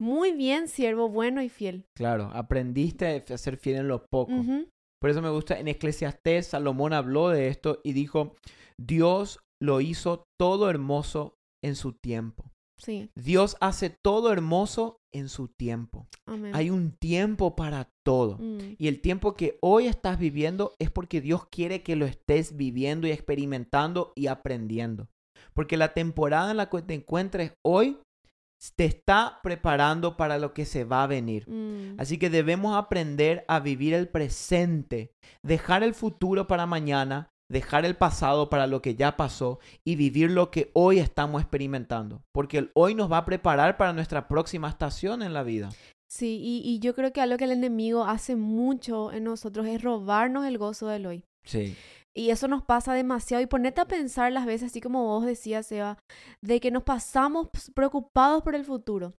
muy 0.00 0.30
bien, 0.32 0.68
siervo, 0.68 1.08
bueno 1.08 1.42
y 1.42 1.48
fiel. 1.48 1.86
Claro, 1.96 2.30
aprendiste 2.32 3.24
a 3.28 3.38
ser 3.38 3.56
fiel 3.56 3.76
en 3.80 3.88
lo 3.88 4.04
poco. 4.06 4.44
Por 5.00 5.10
eso 5.10 5.22
me 5.22 5.30
gusta, 5.30 5.58
en 5.58 5.66
Eclesiastés, 5.68 6.46
Salomón 6.48 6.92
habló 6.92 7.30
de 7.30 7.48
esto 7.48 7.80
y 7.82 7.94
dijo, 7.94 8.36
Dios 8.78 9.40
lo 9.62 9.80
hizo 9.80 10.24
todo 10.38 10.70
hermoso 10.70 11.34
en 11.62 11.76
su 11.76 11.92
tiempo. 11.92 12.44
Sí, 12.78 13.10
Dios 13.14 13.58
hace 13.60 13.90
todo 14.02 14.32
hermoso 14.32 14.96
en 15.12 15.28
su 15.28 15.48
tiempo. 15.48 16.06
amén. 16.26 16.54
Hay 16.54 16.70
un 16.70 16.92
tiempo 16.92 17.54
para 17.54 17.90
todo. 18.06 18.38
Mm, 18.38 18.76
Y 18.78 18.88
el 18.88 19.02
tiempo 19.02 19.34
que 19.34 19.58
hoy 19.60 19.86
estás 19.86 20.18
viviendo 20.18 20.72
es 20.78 20.90
porque 20.90 21.20
Dios 21.20 21.46
quiere 21.50 21.82
que 21.82 21.94
lo 21.96 22.06
estés 22.06 22.56
viviendo 22.56 23.06
y 23.06 23.10
experimentando 23.10 24.12
y 24.16 24.28
aprendiendo. 24.28 25.08
Porque 25.52 25.76
la 25.76 25.92
temporada 25.92 26.52
en 26.52 26.56
la 26.56 26.70
que 26.70 26.80
te 26.80 26.94
encuentres 26.94 27.52
hoy 27.66 27.98
te 28.76 28.84
está 28.86 29.40
preparando 29.42 30.16
para 30.16 30.38
lo 30.38 30.54
que 30.54 30.64
se 30.64 30.84
va 30.84 31.02
a 31.02 31.06
venir. 31.06 31.48
mm, 31.50 31.96
Así 32.00 32.16
que 32.18 32.30
debemos 32.30 32.76
aprender 32.76 33.44
a 33.48 33.60
vivir 33.60 33.92
el 33.92 34.08
presente, 34.08 35.10
dejar 35.44 35.82
el 35.82 35.92
futuro 35.94 36.46
para 36.46 36.64
mañana, 36.66 37.28
dejar 37.50 37.84
el 37.84 37.96
pasado 37.96 38.48
para 38.48 38.66
lo 38.66 38.80
que 38.80 38.94
ya 38.94 39.16
pasó 39.16 39.58
y 39.84 39.96
vivir 39.96 40.30
lo 40.30 40.50
que 40.50 40.70
hoy 40.72 40.98
estamos 40.98 41.42
experimentando. 41.42 42.22
Porque 42.32 42.58
el 42.58 42.70
hoy 42.74 42.94
nos 42.94 43.10
va 43.10 43.18
a 43.18 43.24
preparar 43.24 43.76
para 43.76 43.92
nuestra 43.92 44.28
próxima 44.28 44.68
estación 44.68 45.22
en 45.22 45.34
la 45.34 45.42
vida. 45.42 45.68
Sí, 46.08 46.40
y, 46.42 46.62
y 46.64 46.78
yo 46.78 46.94
creo 46.94 47.12
que 47.12 47.20
algo 47.20 47.36
que 47.36 47.44
el 47.44 47.52
enemigo 47.52 48.04
hace 48.04 48.36
mucho 48.36 49.12
en 49.12 49.24
nosotros 49.24 49.66
es 49.66 49.82
robarnos 49.82 50.46
el 50.46 50.58
gozo 50.58 50.86
del 50.86 51.06
hoy. 51.06 51.24
Sí. 51.44 51.76
Y 52.14 52.30
eso 52.30 52.48
nos 52.48 52.62
pasa 52.62 52.94
demasiado. 52.94 53.42
Y 53.42 53.46
ponete 53.46 53.80
a 53.80 53.86
pensar 53.86 54.32
las 54.32 54.44
veces, 54.44 54.70
así 54.70 54.80
como 54.80 55.04
vos 55.04 55.24
decías, 55.24 55.66
Seba, 55.66 55.98
de 56.42 56.58
que 56.58 56.70
nos 56.70 56.82
pasamos 56.82 57.48
preocupados 57.74 58.42
por 58.42 58.54
el 58.56 58.64
futuro. 58.64 59.14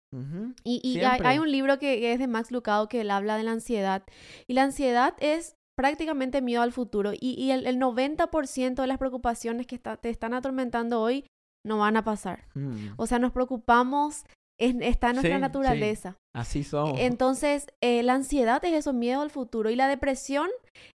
Y, 0.64 0.80
y 0.82 1.00
hay 1.00 1.38
un 1.38 1.50
libro 1.50 1.78
que, 1.78 2.00
que 2.00 2.12
es 2.12 2.18
de 2.18 2.26
Max 2.26 2.50
Lucado 2.50 2.88
que 2.88 3.02
él 3.02 3.10
habla 3.10 3.36
de 3.36 3.44
la 3.44 3.52
ansiedad. 3.52 4.02
Y 4.48 4.54
la 4.54 4.64
ansiedad 4.64 5.14
es 5.20 5.56
prácticamente 5.80 6.42
miedo 6.42 6.60
al 6.62 6.72
futuro. 6.72 7.12
Y, 7.18 7.34
y 7.42 7.52
el, 7.52 7.66
el 7.66 7.78
90% 7.78 8.74
de 8.74 8.86
las 8.86 8.98
preocupaciones 8.98 9.66
que 9.66 9.74
está- 9.76 9.96
te 9.96 10.10
están 10.10 10.34
atormentando 10.34 11.00
hoy 11.00 11.24
no 11.66 11.78
van 11.78 11.96
a 11.96 12.04
pasar. 12.04 12.44
Mm. 12.54 12.88
O 12.98 13.06
sea, 13.06 13.18
nos 13.18 13.32
preocupamos, 13.32 14.24
es- 14.58 14.76
está 14.80 15.08
en 15.08 15.14
nuestra 15.16 15.36
Sí, 15.36 15.36
sí. 15.36 15.40
naturaleza. 15.40 16.16
Así 16.34 16.64
somos. 16.64 16.98
Entonces, 17.00 17.66
eh, 17.80 18.02
la 18.02 18.12
ansiedad 18.14 18.62
es 18.64 18.72
eso, 18.74 18.92
miedo 18.92 19.22
al 19.22 19.30
futuro. 19.30 19.70
Y 19.70 19.76
la 19.76 19.88
depresión 19.88 20.48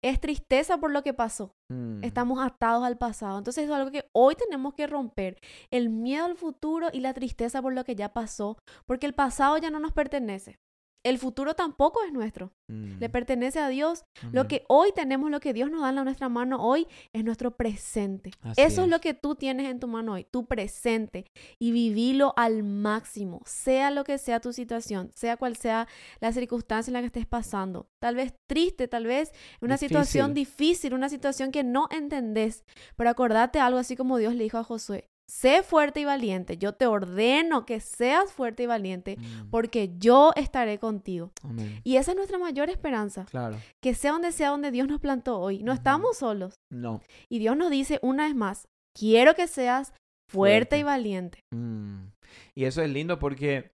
es 0.04 0.20
tristeza 0.20 0.78
por 0.78 0.90
lo 0.90 1.02
que 1.04 1.14
pasó. 1.14 1.52
Mm. 1.72 2.02
Estamos 2.02 2.44
atados 2.44 2.84
al 2.84 2.98
pasado. 2.98 3.38
Entonces, 3.38 3.64
eso 3.64 3.72
es 3.74 3.78
algo 3.78 3.92
que 3.92 4.04
hoy 4.12 4.34
tenemos 4.34 4.74
que 4.74 4.86
romper. 4.88 5.38
El 5.70 5.90
miedo 5.90 6.24
al 6.26 6.36
futuro 6.36 6.88
y 6.92 7.00
la 7.00 7.14
tristeza 7.14 7.62
por 7.62 7.72
lo 7.72 7.84
que 7.84 7.94
ya 7.94 8.12
pasó. 8.12 8.56
Porque 8.86 9.06
el 9.06 9.14
pasado 9.14 9.58
ya 9.58 9.70
no 9.70 9.78
nos 9.78 9.92
pertenece. 9.92 10.56
El 11.04 11.18
futuro 11.18 11.54
tampoco 11.54 12.02
es 12.04 12.12
nuestro. 12.12 12.52
Mm. 12.68 12.98
Le 12.98 13.08
pertenece 13.08 13.58
a 13.58 13.68
Dios. 13.68 14.04
Lo 14.30 14.46
que 14.46 14.64
hoy 14.68 14.92
tenemos, 14.94 15.30
lo 15.30 15.40
que 15.40 15.52
Dios 15.52 15.70
nos 15.70 15.82
da 15.82 15.90
en 15.90 16.04
nuestra 16.04 16.28
mano 16.28 16.62
hoy, 16.62 16.86
es 17.12 17.24
nuestro 17.24 17.56
presente. 17.56 18.30
Así 18.42 18.60
Eso 18.60 18.82
es. 18.82 18.86
es. 18.86 18.88
lo 18.88 19.00
que 19.00 19.14
tú 19.14 19.34
tienes 19.34 19.68
en 19.70 19.80
tu 19.80 19.88
mano 19.88 20.12
hoy, 20.14 20.24
tu 20.24 20.46
presente. 20.46 21.26
Y 21.58 21.72
vivilo 21.72 22.34
al 22.36 22.62
máximo, 22.62 23.42
sea 23.44 23.90
lo 23.90 24.04
que 24.04 24.18
sea 24.18 24.40
tu 24.40 24.52
situación, 24.52 25.10
sea 25.14 25.36
cual 25.36 25.56
sea 25.56 25.88
la 26.20 26.32
circunstancia 26.32 26.90
en 26.90 26.94
la 26.94 27.00
que 27.00 27.06
estés 27.06 27.26
pasando. 27.26 27.88
Tal 28.00 28.14
vez 28.14 28.34
triste, 28.46 28.88
tal 28.88 29.06
vez 29.06 29.32
una 29.60 29.76
situación 29.76 30.34
difícil, 30.34 30.94
una 30.94 31.08
situación 31.08 31.50
que 31.50 31.64
no 31.64 31.88
entendés. 31.90 32.64
Pero 32.96 33.10
acordate 33.10 33.58
algo 33.58 33.78
así 33.78 33.96
como 33.96 34.18
Dios 34.18 34.34
le 34.34 34.44
dijo 34.44 34.58
a 34.58 34.64
Josué. 34.64 35.11
Sé 35.28 35.62
fuerte 35.62 36.00
y 36.00 36.04
valiente. 36.04 36.58
Yo 36.58 36.72
te 36.74 36.86
ordeno 36.86 37.64
que 37.64 37.80
seas 37.80 38.32
fuerte 38.32 38.64
y 38.64 38.66
valiente 38.66 39.16
Mm. 39.18 39.50
porque 39.50 39.92
yo 39.98 40.32
estaré 40.36 40.78
contigo. 40.78 41.32
Amén. 41.42 41.80
Y 41.84 41.96
esa 41.96 42.10
es 42.12 42.16
nuestra 42.16 42.38
mayor 42.38 42.68
esperanza. 42.68 43.24
Claro. 43.30 43.56
Que 43.80 43.94
sea 43.94 44.12
donde 44.12 44.32
sea 44.32 44.50
donde 44.50 44.70
Dios 44.70 44.88
nos 44.88 45.00
plantó 45.00 45.38
hoy. 45.38 45.62
No 45.62 45.72
estamos 45.72 46.18
solos. 46.18 46.56
No. 46.70 47.00
Y 47.30 47.38
Dios 47.38 47.56
nos 47.56 47.70
dice 47.70 47.98
una 48.02 48.26
vez 48.26 48.34
más, 48.34 48.68
quiero 48.98 49.34
que 49.34 49.46
seas 49.46 49.92
fuerte, 50.28 50.76
Fuerte. 50.76 50.78
y 50.78 50.82
valiente. 50.82 51.40
Mm. 51.54 52.08
Y 52.54 52.64
eso 52.64 52.82
es 52.82 52.90
lindo 52.90 53.18
porque 53.18 53.72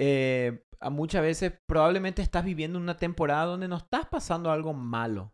eh, 0.00 0.62
muchas 0.90 1.22
veces 1.22 1.52
probablemente 1.68 2.22
estás 2.22 2.44
viviendo 2.44 2.78
una 2.78 2.96
temporada 2.96 3.44
donde 3.46 3.68
no 3.68 3.76
estás 3.76 4.06
pasando 4.06 4.50
algo 4.50 4.72
malo, 4.74 5.32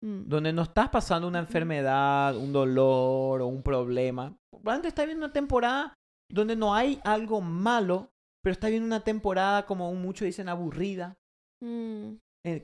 Mm, 0.00 0.28
donde 0.28 0.52
no 0.52 0.62
estás 0.62 0.88
pasando 0.90 1.26
una 1.26 1.40
enfermedad, 1.40 2.36
un 2.36 2.52
dolor 2.52 3.42
o 3.42 3.46
un 3.46 3.62
problema. 3.62 4.36
Probablemente 4.50 4.88
estás 4.88 5.06
viviendo 5.06 5.26
una 5.26 5.32
temporada 5.32 5.94
donde 6.30 6.54
no 6.54 6.74
hay 6.74 7.00
algo 7.04 7.40
malo, 7.40 8.10
pero 8.42 8.52
estás 8.52 8.70
viviendo 8.70 8.86
una 8.86 9.02
temporada, 9.02 9.66
como 9.66 9.92
muchos 9.94 10.26
dicen, 10.26 10.48
aburrida, 10.48 11.18
mm. 11.60 12.12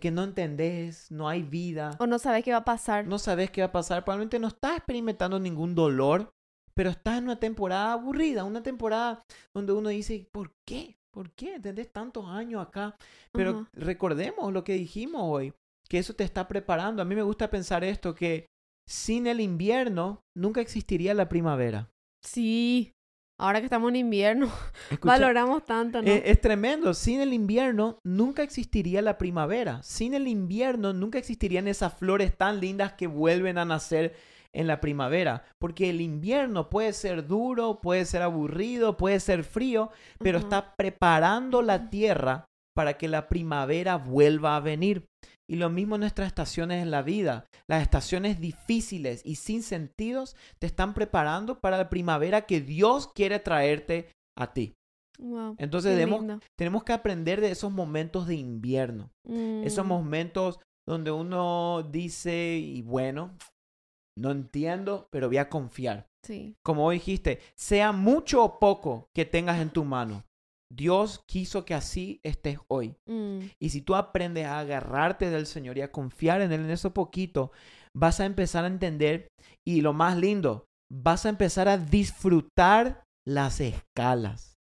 que 0.01 0.11
no 0.13 0.23
entendés, 0.23 1.11
no 1.11 1.29
hay 1.29 1.43
vida. 1.43 1.97
O 1.99 2.07
no 2.07 2.19
sabes 2.19 2.45
qué 2.45 2.53
va 2.53 2.59
a 2.59 2.65
pasar. 2.65 3.07
no 3.07 3.19
sabes 3.19 3.51
qué 3.51 3.63
va 3.63 3.69
a 3.69 3.73
pasar, 3.73 4.05
probablemente 4.05 4.39
no 4.39 4.49
estás 4.49 4.77
experimentando 4.77 5.41
ningún 5.41 5.75
dolor, 5.75 6.33
pero 6.75 6.91
estás 6.91 7.19
en 7.19 7.25
una 7.25 7.41
temporada 7.41 7.95
aburrida, 7.95 8.45
una 8.45 8.63
temporada 8.63 9.25
donde 9.53 9.73
uno 9.73 9.89
dice, 9.89 10.29
¿por 10.31 10.53
qué? 10.65 10.99
¿Por 11.13 11.31
qué? 11.33 11.55
¿Entendés? 11.55 11.93
Tantos 11.93 12.27
años 12.27 12.61
acá. 12.61 12.97
Pero 13.33 13.69
recordemos 13.73 14.53
lo 14.53 14.65
que 14.65 14.73
dijimos 14.73 15.23
hoy, 15.25 15.55
que 15.89 15.99
eso 15.99 16.15
te 16.15 16.25
está 16.25 16.49
preparando. 16.49 17.03
A 17.03 17.05
mí 17.05 17.15
me 17.15 17.23
gusta 17.23 17.51
pensar 17.51 17.85
esto, 17.85 18.15
que 18.15 18.47
sin 18.89 19.27
el 19.27 19.41
invierno 19.41 20.23
nunca 20.37 20.61
existiría 20.61 21.15
la 21.15 21.29
primavera. 21.29 21.91
Sí. 22.23 22.93
Ahora 23.41 23.59
que 23.59 23.67
estamos 23.67 23.89
en 23.89 23.97
invierno, 23.97 24.47
Escucha, 24.91 25.13
valoramos 25.13 25.65
tanto, 25.65 26.01
¿no? 26.01 26.09
eh, 26.09 26.23
es 26.27 26.41
tremendo. 26.41 26.95
Sin 26.95 27.21
el 27.21 27.33
invierno 27.33 27.99
nunca 28.05 28.43
existiría 28.43 29.03
la 29.03 29.19
primavera. 29.19 29.83
Sin 29.83 30.15
el 30.15 30.29
invierno 30.29 30.93
nunca 30.93 31.19
existirían 31.19 31.67
esas 31.67 31.95
flores 31.95 32.37
tan 32.37 32.61
lindas 32.61 32.93
que 32.93 33.09
vuelven 33.09 33.59
a 33.59 33.65
nacer 33.65 34.15
en 34.53 34.69
la 34.69 34.81
primavera. 34.81 35.45
Porque 35.59 35.91
el 35.91 36.01
invierno 36.01 36.71
puede 36.71 36.93
ser 36.93 37.27
duro, 37.27 37.81
puede 37.83 38.05
ser 38.05 38.23
aburrido, 38.23 38.97
puede 38.97 39.19
ser 39.19 39.43
frío, 39.43 39.91
pero 40.21 40.39
está 40.39 40.77
preparando 40.77 41.61
la 41.61 41.91
tierra 41.91 42.47
para 42.75 42.99
que 42.99 43.09
la 43.09 43.29
primavera 43.29 43.97
vuelva 43.97 44.57
a 44.57 44.61
venir. 44.61 45.07
Y 45.49 45.57
lo 45.57 45.69
mismo 45.71 45.97
en 45.97 46.01
nuestras 46.01 46.27
estaciones 46.29 46.83
en 46.83 46.91
la 46.91 47.03
vida. 47.03 47.47
Las 47.69 47.83
estaciones 47.83 48.41
difíciles 48.41 49.23
y 49.25 49.37
sin 49.37 49.63
sentidos 49.63 50.37
te 50.59 50.67
están 50.67 50.95
preparando 50.95 51.61
para 51.61 51.77
la 51.79 51.91
primavera 51.91 52.47
que 52.47 52.61
Dios 52.61 53.09
quiere 53.09 53.39
traerte 53.39 54.09
a 54.37 54.53
ti. 54.53 54.75
Wow, 55.19 55.55
Entonces 55.59 55.93
debemos, 55.93 56.25
tenemos 56.59 56.83
que 56.83 56.93
aprender 56.93 57.41
de 57.41 57.51
esos 57.53 57.71
momentos 57.71 58.27
de 58.27 58.35
invierno. 58.35 59.11
Esos 59.63 59.85
Mm, 59.85 59.89
momentos 59.89 60.59
donde 60.89 61.13
uno 61.13 61.87
dice, 61.91 62.57
y 62.57 62.83
bueno, 62.83 63.37
no 64.19 64.31
entiendo, 64.33 65.09
pero 65.11 65.29
voy 65.29 65.39
a 65.39 65.49
confiar. 65.49 66.07
Sí. 66.25 66.57
Como 66.65 66.91
dijiste, 66.91 67.41
sea 67.55 67.93
mucho 67.93 68.43
o 68.43 68.59
poco 68.59 69.09
que 69.15 69.25
tengas 69.25 69.61
en 69.61 69.71
tu 69.71 69.85
mano. 69.85 70.25
Dios 70.75 71.21
quiso 71.29 71.65
que 71.65 71.75
así 71.75 72.21
estés 72.25 72.59
hoy. 72.69 72.97
Mm, 73.09 73.41
Y 73.61 73.71
si 73.71 73.83
tú 73.83 73.95
aprendes 73.95 74.47
a 74.47 74.59
agarrarte 74.59 75.31
del 75.31 75.47
Señor 75.47 75.79
y 75.79 75.83
a 75.83 75.93
confiar 75.93 76.41
en 76.41 76.53
Él 76.53 76.61
en 76.61 76.71
eso 76.71 76.93
poquito, 76.93 77.53
vas 77.97 78.21
a 78.21 78.27
empezar 78.27 78.65
a 78.65 78.69
entender 78.69 79.29
y 79.67 79.81
lo 79.81 79.93
más 79.93 80.17
lindo, 80.17 80.67
vas 80.93 81.27
a 81.27 81.29
empezar 81.29 81.69
a 81.69 81.79
disfrutar 81.79 83.03
las 83.27 83.61
escalas. 83.61 84.55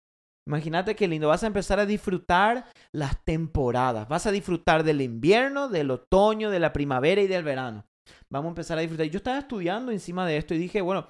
Imagínate 0.48 0.96
qué 0.96 1.08
lindo, 1.08 1.28
vas 1.28 1.44
a 1.44 1.48
empezar 1.48 1.80
a 1.80 1.86
disfrutar 1.86 2.66
las 2.94 3.24
temporadas, 3.24 4.08
vas 4.08 4.26
a 4.26 4.32
disfrutar 4.32 4.84
del 4.84 5.02
invierno, 5.02 5.70
del 5.70 5.92
otoño, 5.92 6.50
de 6.50 6.60
la 6.60 6.74
primavera 6.74 7.22
y 7.22 7.28
del 7.28 7.44
verano. 7.44 7.86
Vamos 8.32 8.50
a 8.50 8.54
empezar 8.54 8.78
a 8.78 8.82
disfrutar. 8.82 9.06
Yo 9.08 9.18
estaba 9.18 9.38
estudiando 9.40 9.92
encima 9.92 10.26
de 10.26 10.38
esto 10.38 10.54
y 10.54 10.58
dije, 10.58 10.82
bueno, 10.82 11.08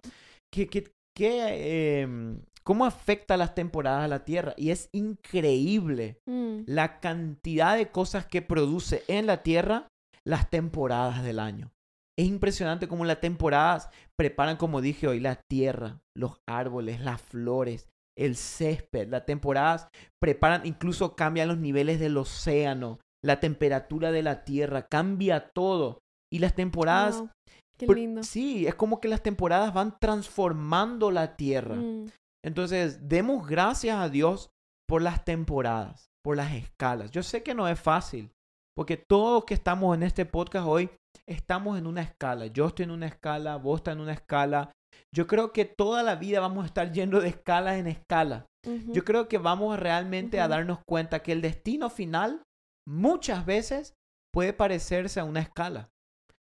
¿qué, 0.53 0.67
qué, 0.67 0.91
qué, 1.17 2.01
em, 2.01 2.41
¿cómo 2.63 2.85
afecta 2.85 3.37
las 3.37 3.55
temporadas 3.55 4.03
a 4.03 4.07
la 4.07 4.23
Tierra? 4.25 4.53
Y 4.57 4.71
es 4.71 4.89
increíble 4.93 6.17
mm, 6.27 6.61
la 6.65 6.99
cantidad 6.99 7.77
de 7.77 7.89
cosas 7.89 8.25
que 8.25 8.41
produce 8.41 9.03
en 9.07 9.25
la 9.27 9.43
tierra 9.43 9.87
las 10.25 10.49
temporadas 10.49 11.23
del 11.23 11.39
año. 11.39 11.71
Es 12.17 12.27
impresionante 12.27 12.87
cómo 12.87 13.05
las 13.05 13.19
temporadas 13.19 13.89
preparan, 14.17 14.57
como 14.57 14.81
dije 14.81 15.07
hoy, 15.07 15.19
la 15.19 15.39
tierra, 15.49 15.99
los 16.15 16.39
árboles, 16.47 17.01
las 17.01 17.21
flores, 17.21 17.87
el 18.17 18.35
césped. 18.35 19.09
Las 19.09 19.25
temporadas 19.25 19.87
preparan, 20.21 20.65
incluso 20.65 21.15
cambian 21.15 21.47
los 21.47 21.57
niveles 21.57 21.99
del 21.99 22.17
océano, 22.17 22.99
la 23.23 23.39
temperatura 23.39 24.11
de 24.11 24.23
la 24.23 24.43
tierra, 24.43 24.87
cambia 24.87 25.49
todo. 25.53 25.99
Y 26.31 26.39
las 26.39 26.53
temporadas, 26.53 27.19
wow, 27.19 27.29
Qué 27.77 27.87
lindo. 27.87 28.23
sí, 28.23 28.67
es 28.67 28.75
como 28.75 28.99
que 28.99 29.07
las 29.07 29.23
temporadas 29.23 29.73
van 29.73 29.97
transformando 29.99 31.11
la 31.11 31.35
tierra. 31.35 31.75
Mm, 31.75 32.09
Entonces, 32.43 33.07
demos 33.07 33.47
gracias 33.47 33.97
a 33.97 34.09
Dios 34.09 34.49
por 34.87 35.01
las 35.01 35.23
temporadas, 35.23 36.11
por 36.23 36.37
las 36.37 36.53
escalas. 36.53 37.11
Yo 37.11 37.23
sé 37.23 37.43
que 37.43 37.53
no 37.53 37.67
es 37.67 37.79
fácil, 37.79 38.31
porque 38.75 38.97
todos 38.97 39.45
que 39.45 39.53
estamos 39.53 39.95
en 39.95 40.03
este 40.03 40.25
podcast 40.25 40.67
hoy 40.67 40.89
estamos 41.27 41.77
en 41.77 41.87
una 41.87 42.01
escala. 42.01 42.47
Yo 42.47 42.67
estoy 42.67 42.83
en 42.83 42.91
una 42.91 43.07
escala, 43.07 43.57
vos 43.57 43.79
estás 43.79 43.95
en 43.95 44.01
una 44.01 44.13
escala. 44.13 44.71
Yo 45.13 45.27
creo 45.27 45.51
que 45.51 45.65
toda 45.65 46.03
la 46.03 46.15
vida 46.15 46.39
vamos 46.39 46.63
a 46.63 46.67
estar 46.67 46.91
yendo 46.91 47.21
de 47.21 47.29
escalas 47.29 47.77
en 47.77 47.87
escala. 47.87 48.45
Yo 48.87 49.03
creo 49.03 49.27
que 49.27 49.37
vamos 49.37 49.79
realmente 49.79 50.39
a 50.39 50.47
darnos 50.47 50.79
cuenta 50.87 51.23
que 51.23 51.31
el 51.31 51.41
destino 51.41 51.89
final 51.89 52.43
muchas 52.87 53.45
veces 53.45 53.95
puede 54.33 54.53
parecerse 54.53 55.19
a 55.19 55.23
una 55.23 55.41
escala. 55.41 55.89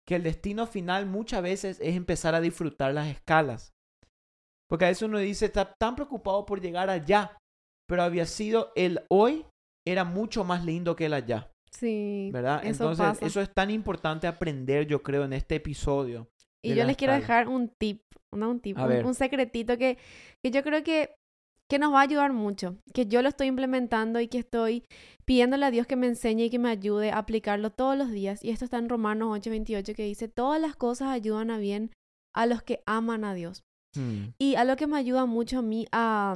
Que 0.07 0.17
el 0.17 0.23
destino 0.23 0.67
final 0.67 1.07
muchas 1.07 1.43
veces 1.43 1.79
es 1.81 1.95
empezar 1.95 2.35
a 2.35 2.41
disfrutar 2.41 2.93
las 2.93 3.09
escalas. 3.09 3.71
Porque 4.71 4.85
a 4.85 4.89
veces 4.89 5.03
uno 5.03 5.19
dice, 5.19 5.47
está 5.47 5.75
tan 5.81 5.97
preocupado 5.97 6.47
por 6.47 6.61
llegar 6.61 6.89
allá, 6.89 7.37
pero 7.89 8.03
había 8.05 8.25
sido 8.25 8.71
el 8.77 9.01
hoy 9.11 9.45
era 9.87 10.05
mucho 10.05 10.45
más 10.45 10.65
lindo 10.65 10.95
que 10.95 11.07
el 11.07 11.15
allá, 11.15 11.51
Sí. 11.73 12.31
¿verdad? 12.33 12.61
Eso 12.65 12.85
Entonces, 12.85 13.07
pasa. 13.07 13.27
eso 13.27 13.41
es 13.41 13.51
tan 13.53 13.71
importante 13.71 14.27
aprender, 14.27 14.87
yo 14.87 15.03
creo, 15.03 15.25
en 15.25 15.33
este 15.33 15.57
episodio. 15.57 16.29
Y 16.63 16.75
yo 16.75 16.85
les 16.85 16.97
quiero 16.97 17.15
dejar 17.15 17.49
un 17.49 17.69
tip, 17.81 18.03
no 18.33 18.51
un 18.51 18.61
tip, 18.61 18.79
un, 18.79 19.07
un 19.07 19.15
secretito 19.15 19.77
que, 19.79 19.99
que 20.45 20.51
yo 20.51 20.63
creo 20.63 20.85
que, 20.85 21.15
que 21.69 21.79
nos 21.79 21.93
va 21.93 22.01
a 22.01 22.03
ayudar 22.03 22.33
mucho, 22.33 22.77
que 22.93 23.07
yo 23.07 23.23
lo 23.23 23.29
estoy 23.29 23.47
implementando 23.47 24.21
y 24.21 24.29
que 24.29 24.39
estoy 24.39 24.85
pidiéndole 25.25 25.65
a 25.65 25.71
Dios 25.71 25.87
que 25.87 25.97
me 25.97 26.07
enseñe 26.07 26.45
y 26.45 26.51
que 26.51 26.59
me 26.59 26.69
ayude 26.69 27.11
a 27.13 27.19
aplicarlo 27.19 27.71
todos 27.71 27.97
los 27.97 28.11
días. 28.11 28.45
Y 28.45 28.51
esto 28.51 28.67
está 28.67 28.79
en 28.79 28.89
Romanos 28.89 29.31
8:28 29.39 29.95
que 29.95 30.05
dice, 30.05 30.29
todas 30.29 30.61
las 30.61 30.77
cosas 30.77 31.09
ayudan 31.09 31.51
a 31.51 31.59
bien 31.59 31.91
a 32.35 32.47
los 32.47 32.63
que 32.63 32.83
aman 32.87 33.25
a 33.25 33.33
Dios. 33.35 33.63
Hmm, 33.97 34.29
Y 34.39 34.55
algo 34.55 34.77
que 34.77 34.87
me 34.87 34.97
ayuda 34.99 35.27
mucho 35.27 35.59
a 35.59 35.63
mí 35.63 35.87
a, 35.93 36.35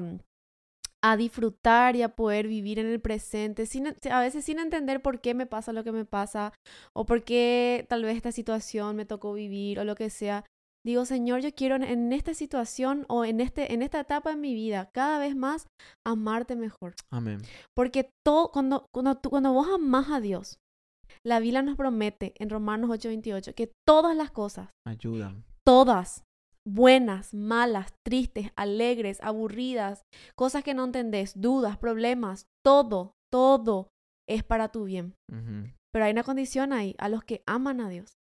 a 1.03 1.17
disfrutar 1.17 1.97
y 1.97 2.03
a 2.03 2.09
poder 2.17 2.49
vivir 2.49 2.79
en 2.79 2.87
el 2.87 3.01
presente, 3.01 3.67
sin, 3.67 3.87
a 3.88 4.21
veces 4.21 4.45
sin 4.45 4.59
entender 4.59 5.03
por 5.03 5.21
qué 5.21 5.35
me 5.35 5.47
pasa 5.47 5.73
lo 5.73 5.85
que 5.85 5.93
me 5.93 6.05
pasa 6.05 6.53
o 6.95 7.05
por 7.07 7.23
qué 7.25 7.87
tal 7.88 8.03
vez 8.05 8.17
esta 8.17 8.33
situación 8.33 8.97
me 8.97 9.05
tocó 9.05 9.35
vivir 9.35 9.79
o 9.79 9.85
lo 9.85 9.95
que 9.95 10.11
sea. 10.11 10.45
Digo, 10.87 11.07
Señor, 11.07 11.40
yo 11.40 11.51
quiero 11.55 11.77
en, 11.77 12.12
esta 12.12 12.35
situación 12.35 13.07
o 13.09 13.25
en, 13.25 13.40
este, 13.40 13.73
en 13.73 13.81
esta 13.83 14.01
etapa 14.01 14.33
en 14.33 14.40
mi 14.43 14.53
vida 14.55 14.90
cada 14.93 15.19
vez 15.19 15.35
más 15.35 15.67
amarte 16.07 16.57
mejor. 16.57 16.95
Amén. 17.11 17.40
Porque 17.75 18.11
todo, 18.25 18.51
cuando, 18.51 18.87
cuando, 18.93 19.14
tú- 19.17 19.31
cuando 19.31 19.53
vos 19.55 19.67
amás 19.75 20.11
a 20.11 20.21
Dios, 20.21 20.59
la 21.25 21.38
Biblia 21.40 21.62
nos 21.62 21.77
promete 21.77 22.35
en 22.38 22.51
Romanos 22.51 22.90
8:28 22.90 23.55
que 23.55 23.73
todas 23.87 24.14
las 24.17 24.31
cosas 24.31 24.69
Ayuda. 24.87 25.35
todas, 25.67 26.23
buenas, 26.66 27.35
malas, 27.35 27.92
tristes, 28.05 28.50
alegres, 28.57 29.18
aburridas, 29.22 30.03
cosas 30.37 30.64
que 30.64 30.74
no 30.74 30.85
entendés, 30.85 31.40
dudas, 31.40 31.77
problemas, 31.79 32.46
todo, 32.64 33.12
todo 33.33 33.88
es 34.29 34.42
para 34.44 34.68
tu 34.68 34.85
bien. 34.85 35.14
Pero 35.92 36.05
hay 36.07 36.12
una 36.12 36.22
condición 36.24 36.72
ahí, 36.72 36.94
a 36.98 37.09
los 37.09 37.22
que 37.24 37.42
aman 37.46 37.81
a 37.81 37.88
Dios. 37.88 38.14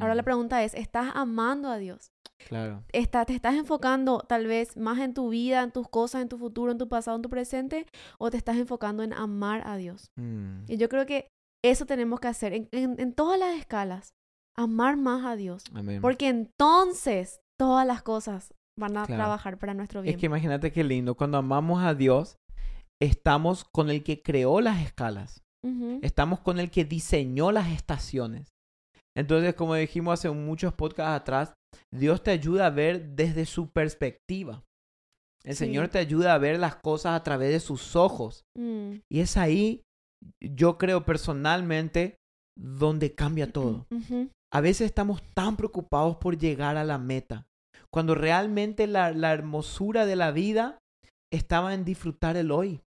Ahora 0.00 0.16
la 0.16 0.22
mm, 0.22 0.24
pregunta 0.24 0.64
es, 0.64 0.74
¿estás 0.74 1.12
amando 1.14 1.68
a 1.68 1.76
Dios? 1.78 2.10
Claro. 2.48 2.82
¿Está- 2.92 3.24
¿Te 3.24 3.34
estás 3.34 3.54
enfocando 3.54 4.18
tal 4.20 4.46
vez 4.46 4.76
más 4.76 4.98
en 4.98 5.14
tu 5.14 5.28
vida, 5.28 5.62
en 5.62 5.70
tus 5.70 5.88
cosas, 5.88 6.22
en 6.22 6.28
tu 6.28 6.38
futuro, 6.38 6.72
en 6.72 6.78
tu 6.78 6.88
pasado, 6.88 7.16
en 7.16 7.22
tu 7.22 7.28
presente? 7.30 7.86
¿O 8.18 8.30
te 8.30 8.36
estás 8.36 8.56
enfocando 8.56 9.02
en 9.04 9.12
amar 9.12 9.62
a 9.66 9.76
Dios? 9.76 10.10
Mm, 10.16 10.64
Y 10.66 10.76
yo 10.78 10.88
creo 10.88 11.06
que 11.06 11.28
eso 11.62 11.84
tenemos 11.86 12.18
que 12.18 12.28
hacer 12.28 12.52
en, 12.54 12.68
en- 12.72 12.98
en 12.98 13.12
todas 13.12 13.38
las 13.38 13.56
escalas, 13.56 14.10
amar 14.56 14.96
más 14.96 15.24
a 15.24 15.36
Dios. 15.36 15.62
Amén. 15.74 16.00
Porque 16.00 16.28
entonces 16.28 17.38
todas 17.60 17.86
las 17.86 18.00
cosas 18.02 18.54
van 18.78 18.96
a 18.96 19.04
Claro. 19.04 19.20
trabajar 19.20 19.58
para 19.58 19.74
nuestro 19.74 20.00
bien. 20.00 20.14
Es 20.14 20.18
que 20.20 20.26
imagínate 20.26 20.72
qué 20.72 20.82
lindo. 20.82 21.14
Cuando 21.14 21.36
amamos 21.36 21.82
a 21.84 21.94
Dios, 21.94 22.38
estamos 23.02 23.64
con 23.64 23.90
el 23.90 24.02
que 24.02 24.22
creó 24.22 24.60
las 24.62 24.80
escalas. 24.80 25.42
Estamos 26.00 26.40
con 26.40 26.58
el 26.58 26.70
que 26.70 26.86
diseñó 26.86 27.52
las 27.52 27.68
estaciones. 27.68 28.48
Entonces, 29.14 29.54
como 29.54 29.74
dijimos 29.74 30.14
hace 30.18 30.30
muchos 30.30 30.72
podcasts 30.72 31.20
atrás, 31.20 31.52
Dios 31.94 32.22
te 32.22 32.30
ayuda 32.30 32.66
a 32.66 32.70
ver 32.70 33.10
desde 33.10 33.44
su 33.44 33.68
perspectiva. 33.70 34.62
El 35.44 35.54
Sí. 35.54 35.66
Señor 35.66 35.88
te 35.88 35.98
ayuda 35.98 36.32
a 36.32 36.38
ver 36.38 36.58
las 36.58 36.76
cosas 36.76 37.12
a 37.18 37.22
través 37.22 37.50
de 37.50 37.60
sus 37.60 37.94
ojos. 37.94 38.44
Mm. 38.56 39.00
Y 39.10 39.20
es 39.20 39.36
ahí, 39.36 39.82
yo 40.42 40.78
creo 40.78 41.04
personalmente, 41.04 42.16
donde 42.58 43.14
cambia 43.14 43.52
todo. 43.52 43.86
Ujú. 43.90 44.30
A 44.52 44.60
veces 44.62 44.86
estamos 44.86 45.22
tan 45.34 45.56
preocupados 45.56 46.16
por 46.16 46.38
llegar 46.38 46.76
a 46.78 46.84
la 46.84 46.98
meta, 46.98 47.46
cuando 47.92 48.14
realmente 48.14 48.86
la, 48.86 49.12
la 49.12 49.32
hermosura 49.32 50.06
de 50.06 50.16
la 50.16 50.30
vida 50.30 50.78
estaba 51.32 51.74
en 51.74 51.84
disfrutar 51.84 52.36
el 52.36 52.50
hoy, 52.50 52.82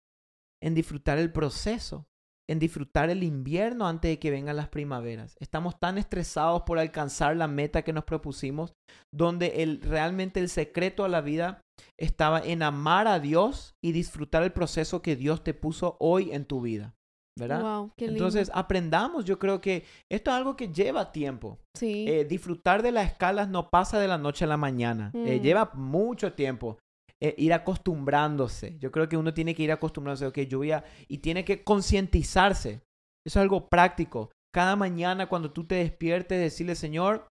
en 0.62 0.76
disfrutar 0.76 1.18
el 1.18 1.32
proceso, 1.32 2.06
en 2.50 2.60
disfrutar 2.60 3.10
el 3.10 3.24
invierno 3.24 3.88
antes 3.88 4.12
de 4.12 4.20
que 4.20 4.32
vengan 4.32 4.58
las 4.58 4.68
primaveras. 4.68 5.38
Estamos 5.40 5.80
tan 5.80 5.98
estresados 5.98 6.64
por 6.64 6.80
alcanzar 6.80 7.36
la 7.38 7.48
meta 7.48 7.84
que 7.84 7.94
nos 7.94 8.04
propusimos, 8.04 8.74
donde 9.14 9.64
el, 9.64 9.82
realmente 9.82 10.40
el 10.40 10.50
secreto 10.50 11.06
a 11.06 11.10
la 11.10 11.22
vida 11.22 11.62
estaba 11.98 12.42
en 12.42 12.62
amar 12.62 13.08
a 13.08 13.20
Dios 13.20 13.76
y 13.82 13.94
disfrutar 13.94 14.44
el 14.44 14.52
proceso 14.52 15.02
que 15.02 15.16
Dios 15.16 15.44
te 15.44 15.54
puso 15.54 15.96
hoy 16.00 16.32
en 16.34 16.46
tu 16.46 16.62
vida. 16.62 16.94
¿Verdad? 17.40 17.62
Wow, 17.62 17.92
qué 17.98 18.06
lindo. 18.08 18.18
Entonces, 18.26 18.52
aprendamos, 18.54 19.24
yo 19.26 19.40
creo 19.40 19.62
que 19.62 19.86
esto 20.12 20.32
es 20.32 20.38
algo 20.38 20.56
que 20.56 20.68
lleva 20.68 21.12
tiempo. 21.12 21.58
sí. 21.78 22.06
Eh, 22.08 22.26
disfrutar 22.26 22.84
de 22.84 22.92
las 22.92 23.10
escalas 23.12 23.48
no 23.48 23.70
pasa 23.70 24.00
de 24.00 24.08
la 24.08 24.18
noche 24.18 24.44
a 24.46 24.48
la 24.48 24.58
mañana. 24.58 25.12
Eh, 25.14 25.38
Mm. 25.40 25.42
lleva 25.42 25.72
mucho 25.74 26.34
tiempo. 26.34 26.78
eh, 27.24 27.36
ir 27.38 27.54
acostumbrándose. 27.54 28.80
Yo 28.80 28.92
creo 28.92 29.08
que 29.08 29.16
uno 29.16 29.32
tiene 29.32 29.54
que 29.54 29.62
ir 29.62 29.72
acostumbrándose, 29.72 30.26
ok, 30.26 30.40
yo 30.50 30.58
voy 30.58 30.72
a, 30.72 30.84
y 31.08 31.20
tiene 31.20 31.46
que 31.46 31.64
concientizarse. 31.64 32.82
Eso 33.24 33.38
es 33.38 33.38
algo 33.38 33.68
práctico. 33.70 34.32
Cada 34.52 34.76
mañana 34.76 35.30
cuando 35.30 35.52
tú 35.52 35.64
te 35.68 35.76
despiertes, 35.76 36.40
decirle, 36.40 36.74
Señor, 36.74 37.28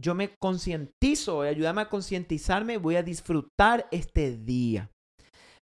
yo 0.00 0.14
me 0.14 0.30
concientizo, 0.40 1.42
ayúdame 1.42 1.82
a 1.82 1.88
concientizarme, 1.90 2.78
voy 2.78 2.96
a 2.96 3.02
disfrutar 3.02 3.86
este 3.90 4.38
día. 4.38 4.88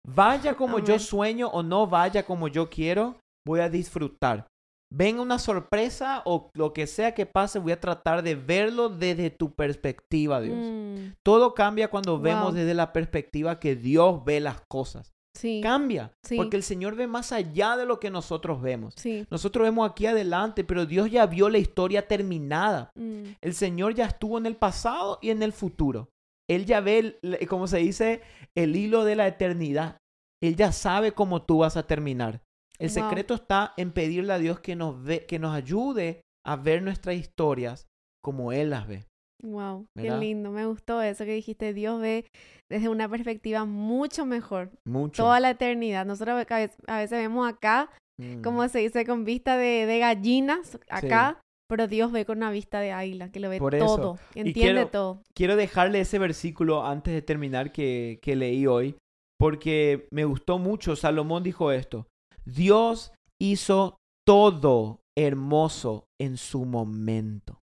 Vaya 0.08 0.56
como 0.56 0.78
yo 0.80 1.00
sueño 1.00 1.48
o 1.48 1.64
no 1.64 1.88
vaya 1.88 2.28
como 2.28 2.48
yo 2.50 2.70
quiero, 2.70 3.16
voy 3.48 3.60
a 3.62 3.70
disfrutar. 3.70 4.48
Venga 4.96 5.22
una 5.24 5.40
sorpresa 5.40 6.22
o 6.26 6.52
lo 6.54 6.72
que 6.72 6.86
sea 6.86 7.16
que 7.16 7.26
pase, 7.26 7.58
voy 7.58 7.72
a 7.72 7.80
tratar 7.80 8.22
de 8.22 8.36
verlo 8.36 8.90
desde 8.90 9.32
tu 9.32 9.56
perspectiva, 9.56 10.40
Dios. 10.40 10.56
Mm, 10.56 11.14
Todo 11.26 11.56
cambia 11.56 11.90
cuando 11.90 12.20
vemos 12.20 12.54
desde 12.54 12.76
la 12.76 12.94
perspectiva 12.94 13.60
que 13.60 13.76
Dios 13.76 14.24
ve 14.24 14.40
las 14.40 14.62
cosas. 14.70 15.12
sí, 15.36 15.62
Cambia, 15.64 16.12
Sí. 16.24 16.36
porque 16.38 16.58
el 16.58 16.62
Señor 16.62 16.96
ve 16.96 17.08
más 17.08 17.32
allá 17.32 17.76
de 17.76 17.88
lo 17.88 18.00
que 18.00 18.12
nosotros 18.12 18.62
vemos. 18.62 18.94
sí. 18.96 19.26
Nosotros 19.32 19.64
vemos 19.64 19.90
aquí 19.90 20.06
adelante, 20.06 20.64
pero 20.64 20.86
Dios 20.86 21.10
ya 21.10 21.26
vio 21.26 21.50
la 21.50 21.58
historia 21.58 22.08
terminada. 22.08 22.92
mm, 22.96 23.24
El 23.42 23.54
Señor 23.56 23.96
ya 23.96 24.06
estuvo 24.06 24.38
en 24.38 24.46
el 24.46 24.56
pasado 24.58 25.18
y 25.24 25.32
en 25.32 25.42
el 25.42 25.52
futuro. 25.52 26.10
Él 26.48 26.66
ya 26.68 26.82
ve, 26.82 27.18
el- 27.24 27.48
como 27.48 27.66
se 27.66 27.78
dice, 27.80 28.22
el 28.56 28.76
hilo 28.76 29.06
de 29.06 29.16
la 29.16 29.26
eternidad. 29.26 29.98
Él 30.40 30.56
ya 30.56 30.72
sabe 30.72 31.14
cómo 31.14 31.42
tú 31.42 31.58
vas 31.60 31.78
a 31.78 31.88
terminar. 31.88 32.43
El 32.80 32.90
Wow. 32.90 32.94
secreto 32.96 33.34
está 33.36 33.74
en 33.78 33.92
pedirle 33.92 34.34
a 34.34 34.40
Dios 34.40 34.60
que 34.60 34.76
nos, 34.76 35.02
ve, 35.04 35.26
que 35.26 35.40
nos 35.40 35.54
ayude 35.54 36.22
a 36.46 36.56
ver 36.56 36.82
nuestras 36.82 37.16
historias 37.16 37.86
como 38.24 38.52
Él 38.52 38.70
las 38.72 38.88
ve. 38.88 39.06
Wow, 39.44 39.86
qué 39.98 40.10
lindo. 40.12 40.52
Me 40.52 40.66
gustó 40.66 41.02
eso 41.02 41.26
que 41.26 41.34
dijiste. 41.34 41.74
Dios 41.74 42.00
ve 42.00 42.26
desde 42.72 42.88
una 42.88 43.10
perspectiva 43.10 43.66
mucho 43.66 44.26
mejor 44.26 44.72
Mucho. 44.88 45.24
toda 45.24 45.40
la 45.42 45.50
eternidad. 45.50 46.06
Nosotros 46.06 46.34
a 46.50 46.58
veces, 46.58 46.78
a 46.88 46.98
veces 47.00 47.20
vemos 47.20 47.48
acá, 47.50 47.90
Mm. 48.20 48.42
como 48.42 48.66
se 48.70 48.80
dice, 48.80 49.06
con 49.06 49.26
vista 49.26 49.58
de, 49.58 49.86
de 49.86 50.00
gallinas, 50.00 50.80
acá, 50.90 51.42
pero 51.70 51.88
Dios 51.88 52.12
ve 52.12 52.26
con 52.26 52.38
una 52.38 52.52
vista 52.52 52.80
de 52.80 52.92
águila, 52.92 53.32
que 53.32 53.40
lo 53.40 53.50
ve 53.50 53.58
Por 53.60 53.78
todo, 53.78 54.18
entiende 54.36 54.54
quiero- 54.54 54.88
todo. 54.88 55.22
quiero 55.36 55.56
dejarle 55.56 56.00
ese 56.00 56.20
versículo 56.20 56.86
antes 56.86 57.14
de 57.14 57.22
terminar 57.22 57.72
que, 57.72 58.20
que 58.22 58.36
leí 58.36 58.66
hoy, 58.68 58.96
porque 59.40 60.08
me 60.12 60.26
gustó 60.26 60.58
mucho. 60.60 60.96
Salomón 60.96 61.44
dijo 61.44 61.72
esto, 61.72 62.06
Dios 62.46 63.14
hizo 63.42 63.98
todo 64.26 65.02
hermoso 65.18 66.06
en 66.20 66.38
su 66.38 66.66
momento 66.66 67.60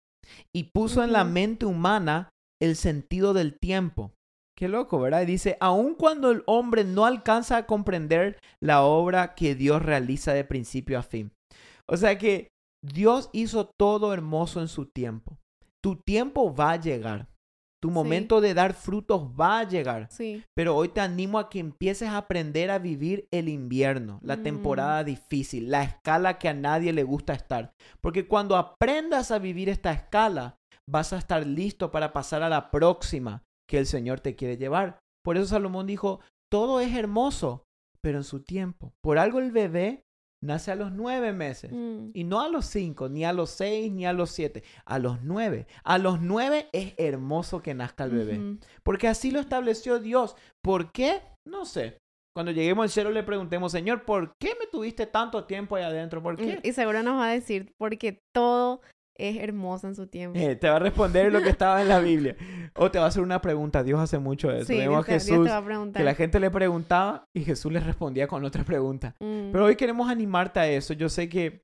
y 0.54 0.64
puso 0.64 1.02
en 1.02 1.12
la 1.12 1.24
mente 1.24 1.66
humana 1.66 2.30
el 2.60 2.76
sentido 2.76 3.34
del 3.34 3.58
tiempo. 3.58 4.12
Qué 4.56 4.68
loco, 4.68 5.00
¿verdad? 5.00 5.22
Y 5.22 5.26
dice, 5.26 5.56
aun 5.60 5.94
cuando 5.94 6.30
el 6.30 6.44
hombre 6.46 6.84
no 6.84 7.04
alcanza 7.04 7.56
a 7.56 7.66
comprender 7.66 8.38
la 8.60 8.82
obra 8.82 9.34
que 9.34 9.54
Dios 9.54 9.82
realiza 9.82 10.32
de 10.32 10.44
principio 10.44 10.98
a 10.98 11.02
fin. 11.02 11.32
O 11.88 11.96
sea 11.96 12.16
que 12.18 12.48
Dios 12.82 13.30
hizo 13.32 13.68
todo 13.78 14.14
hermoso 14.14 14.60
en 14.60 14.68
su 14.68 14.86
tiempo. 14.86 15.38
Tu 15.82 15.96
tiempo 15.96 16.54
va 16.54 16.72
a 16.72 16.80
llegar. 16.80 17.28
Tu 17.84 17.90
Sí. 17.90 17.94
momento 17.94 18.40
de 18.40 18.54
dar 18.54 18.72
frutos 18.72 19.28
va 19.38 19.58
a 19.58 19.68
llegar. 19.68 20.08
Sí, 20.10 20.42
Pero 20.54 20.74
hoy 20.74 20.88
te 20.88 21.02
animo 21.02 21.38
a 21.38 21.50
que 21.50 21.58
empieces 21.58 22.08
a 22.08 22.16
aprender 22.16 22.70
a 22.70 22.78
vivir 22.78 23.28
el 23.30 23.50
invierno, 23.50 24.20
la 24.22 24.36
Mm. 24.36 24.42
temporada 24.42 25.04
difícil, 25.04 25.70
la 25.70 25.82
escala 25.82 26.38
que 26.38 26.48
a 26.48 26.54
nadie 26.54 26.94
le 26.94 27.02
gusta 27.02 27.34
estar. 27.34 27.74
Porque 28.00 28.26
cuando 28.26 28.56
aprendas 28.56 29.30
a 29.30 29.38
vivir 29.38 29.68
esta 29.68 29.92
escala, 29.92 30.56
vas 30.88 31.12
a 31.12 31.18
estar 31.18 31.46
listo 31.46 31.90
para 31.90 32.14
pasar 32.14 32.42
a 32.42 32.48
la 32.48 32.70
próxima 32.70 33.42
que 33.68 33.76
el 33.76 33.84
Señor 33.84 34.20
te 34.20 34.34
quiere 34.34 34.56
llevar. 34.56 34.98
Por 35.22 35.36
eso 35.36 35.44
Salomón 35.48 35.86
dijo, 35.86 36.20
todo 36.50 36.80
es 36.80 36.94
hermoso, 36.96 37.64
pero 38.02 38.16
en 38.16 38.24
su 38.24 38.40
tiempo. 38.42 38.94
Por 39.02 39.18
algo 39.18 39.40
el 39.40 39.52
bebé 39.52 40.03
nace 40.44 40.70
a 40.70 40.76
los 40.76 40.92
nueve 40.92 41.32
meses. 41.32 41.70
mm, 41.72 42.10
Y 42.14 42.24
no 42.24 42.40
a 42.40 42.48
los 42.48 42.66
cinco, 42.66 43.08
ni 43.08 43.24
a 43.24 43.32
los 43.32 43.50
seis, 43.50 43.90
ni 43.90 44.06
a 44.06 44.12
los 44.12 44.30
siete. 44.30 44.62
A 44.84 44.98
los 44.98 45.22
nueve. 45.22 45.66
A 45.82 45.98
los 45.98 46.20
nueve 46.20 46.68
es 46.72 46.94
hermoso 46.96 47.62
que 47.62 47.74
nazca 47.74 48.04
el 48.04 48.10
bebé. 48.10 48.58
Porque 48.82 49.08
así 49.08 49.30
lo 49.30 49.40
estableció 49.40 49.98
Dios. 49.98 50.36
¿Por 50.62 50.92
qué? 50.92 51.20
No 51.44 51.64
sé. 51.64 51.98
Cuando 52.34 52.50
lleguemos 52.50 52.82
al 52.82 52.90
cielo 52.90 53.10
le 53.10 53.22
preguntemos, 53.22 53.70
Señor, 53.70 54.04
¿por 54.04 54.32
qué 54.40 54.56
me 54.58 54.66
tuviste 54.66 55.06
tanto 55.06 55.44
tiempo 55.44 55.76
ahí 55.76 55.84
adentro? 55.84 56.20
¿Por 56.22 56.36
qué? 56.36 56.58
Y 56.64 56.72
seguro 56.72 57.02
nos 57.02 57.14
va 57.20 57.28
a 57.28 57.32
decir, 57.32 57.72
porque 57.78 58.18
todo 58.34 58.80
es 59.16 59.36
hermoso 59.36 59.86
en 59.86 59.94
su 59.94 60.06
tiempo. 60.06 60.38
Eh, 60.38 60.56
te 60.56 60.68
va 60.68 60.76
a 60.76 60.78
responder 60.80 61.32
lo 61.32 61.40
que 61.42 61.48
estaba 61.50 61.80
en 61.82 61.88
la 61.88 62.00
Biblia. 62.00 62.36
O 62.74 62.90
te 62.90 62.98
va 62.98 63.04
a 63.04 63.08
hacer 63.08 63.22
una 63.22 63.40
pregunta. 63.40 63.82
Dios 63.82 64.00
hace 64.00 64.18
mucho 64.18 64.50
eso. 64.50 64.66
sí, 64.66 64.76
Vemos 64.78 64.94
Dios 64.94 65.02
a 65.04 65.06
te, 65.06 65.12
Dios 65.12 65.24
te 65.26 65.30
Jesús 65.32 65.48
va 65.48 65.56
a 65.58 65.64
preguntar. 65.64 66.00
que 66.00 66.04
la 66.04 66.14
gente 66.14 66.40
le 66.40 66.50
preguntaba 66.50 67.28
y 67.32 67.44
Jesús 67.44 67.72
les 67.72 67.84
respondía 67.84 68.26
con 68.26 68.44
otra 68.44 68.64
pregunta. 68.64 69.14
Mm, 69.20 69.52
Pero 69.52 69.64
hoy 69.64 69.76
queremos 69.76 70.08
animarte 70.10 70.60
a 70.60 70.66
eso. 70.68 70.94
Yo 70.94 71.08
sé 71.08 71.28
que 71.28 71.62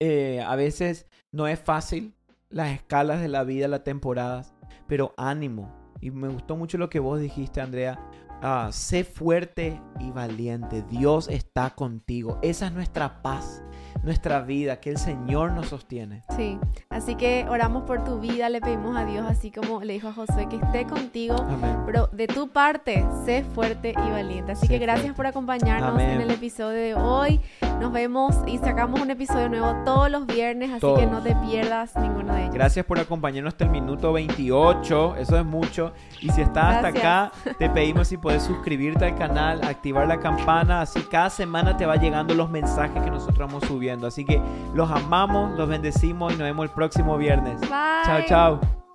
eh, 0.00 0.42
a 0.46 0.56
veces 0.56 1.06
no 1.32 1.46
es 1.48 1.58
fácil 1.58 2.14
las 2.50 2.70
escalas 2.74 3.20
de 3.20 3.28
la 3.28 3.44
vida, 3.44 3.68
las 3.68 3.82
temporadas, 3.84 4.54
pero 4.86 5.14
ánimo. 5.16 5.74
Y 6.00 6.10
me 6.10 6.28
gustó 6.28 6.56
mucho 6.56 6.76
lo 6.78 6.90
que 6.90 6.98
vos 6.98 7.20
dijiste, 7.20 7.60
Andrea. 7.60 7.98
Ah, 8.42 8.68
sé 8.70 9.02
fuerte 9.02 9.80
y 9.98 10.10
valiente. 10.10 10.82
Dios 10.90 11.28
está 11.30 11.70
contigo. 11.70 12.38
Esa 12.42 12.66
es 12.66 12.72
nuestra 12.72 13.22
paz, 13.22 13.64
nuestra 14.06 14.40
vida, 14.40 14.76
que 14.80 14.90
el 14.90 14.98
Señor 14.98 15.50
nos 15.52 15.68
sostiene. 15.68 16.22
Sí, 16.36 16.58
así 16.90 17.16
que 17.16 17.44
oramos 17.48 17.82
por 17.82 18.04
tu 18.04 18.20
vida, 18.20 18.48
le 18.48 18.60
pedimos 18.60 18.96
a 18.96 19.04
Dios, 19.04 19.26
así 19.28 19.50
como 19.50 19.82
le 19.82 19.94
dijo 19.94 20.08
a 20.08 20.12
Josué, 20.12 20.48
que 20.48 20.56
esté 20.56 20.86
contigo, 20.86 21.34
Amén. 21.36 21.76
pero 21.84 22.06
de 22.12 22.28
tu 22.28 22.48
parte, 22.48 23.04
sé 23.24 23.44
fuerte 23.54 23.90
y 23.90 24.10
valiente. 24.10 24.52
Así 24.52 24.66
Sé 24.68 24.72
que 24.72 24.78
gracias 24.78 25.06
fuerte. 25.06 25.16
por 25.16 25.26
acompañarnos 25.26 25.90
Amén. 25.90 26.10
en 26.10 26.20
el 26.22 26.30
episodio 26.30 26.68
de 26.78 26.94
hoy. 26.94 27.40
Nos 27.80 27.92
vemos 27.92 28.34
y 28.46 28.56
sacamos 28.58 29.00
un 29.00 29.10
episodio 29.10 29.48
nuevo 29.48 29.74
todos 29.84 30.08
los 30.10 30.26
viernes, 30.26 30.70
así 30.70 30.80
Todos. 30.80 31.00
que 31.00 31.06
no 31.06 31.20
te 31.20 31.34
pierdas 31.36 31.94
ninguno 31.96 32.32
de 32.34 32.42
ellos. 32.44 32.54
Gracias 32.54 32.86
por 32.86 32.98
acompañarnos 33.00 33.52
hasta 33.54 33.64
el 33.64 33.70
minuto 33.70 34.12
28. 34.12 35.16
Eso 35.16 35.36
es 35.38 35.44
mucho. 35.44 35.92
Y 36.22 36.30
si 36.30 36.40
estás 36.42 36.76
hasta 36.76 36.88
acá, 36.88 37.32
te 37.58 37.68
pedimos 37.68 38.06
si 38.08 38.16
puedes 38.16 38.44
suscribirte 38.44 39.04
al 39.04 39.16
canal, 39.16 39.62
activar 39.64 40.06
la 40.06 40.20
campana. 40.20 40.80
Así 40.82 41.00
cada 41.10 41.28
semana 41.28 41.76
te 41.76 41.84
va 41.86 41.96
llegando 41.96 42.34
los 42.34 42.48
mensajes 42.48 43.02
que 43.02 43.10
nosotros 43.10 43.38
vamos 43.48 43.64
subiendo. 43.64 43.95
Así 44.04 44.24
que 44.24 44.40
los 44.74 44.90
amamos, 44.90 45.56
los 45.56 45.68
bendecimos 45.68 46.32
y 46.32 46.36
nos 46.36 46.44
vemos 46.44 46.64
el 46.64 46.70
próximo 46.70 47.16
viernes. 47.16 47.60
Bye. 47.60 47.70
Chao, 48.04 48.20
chao. 48.28 48.85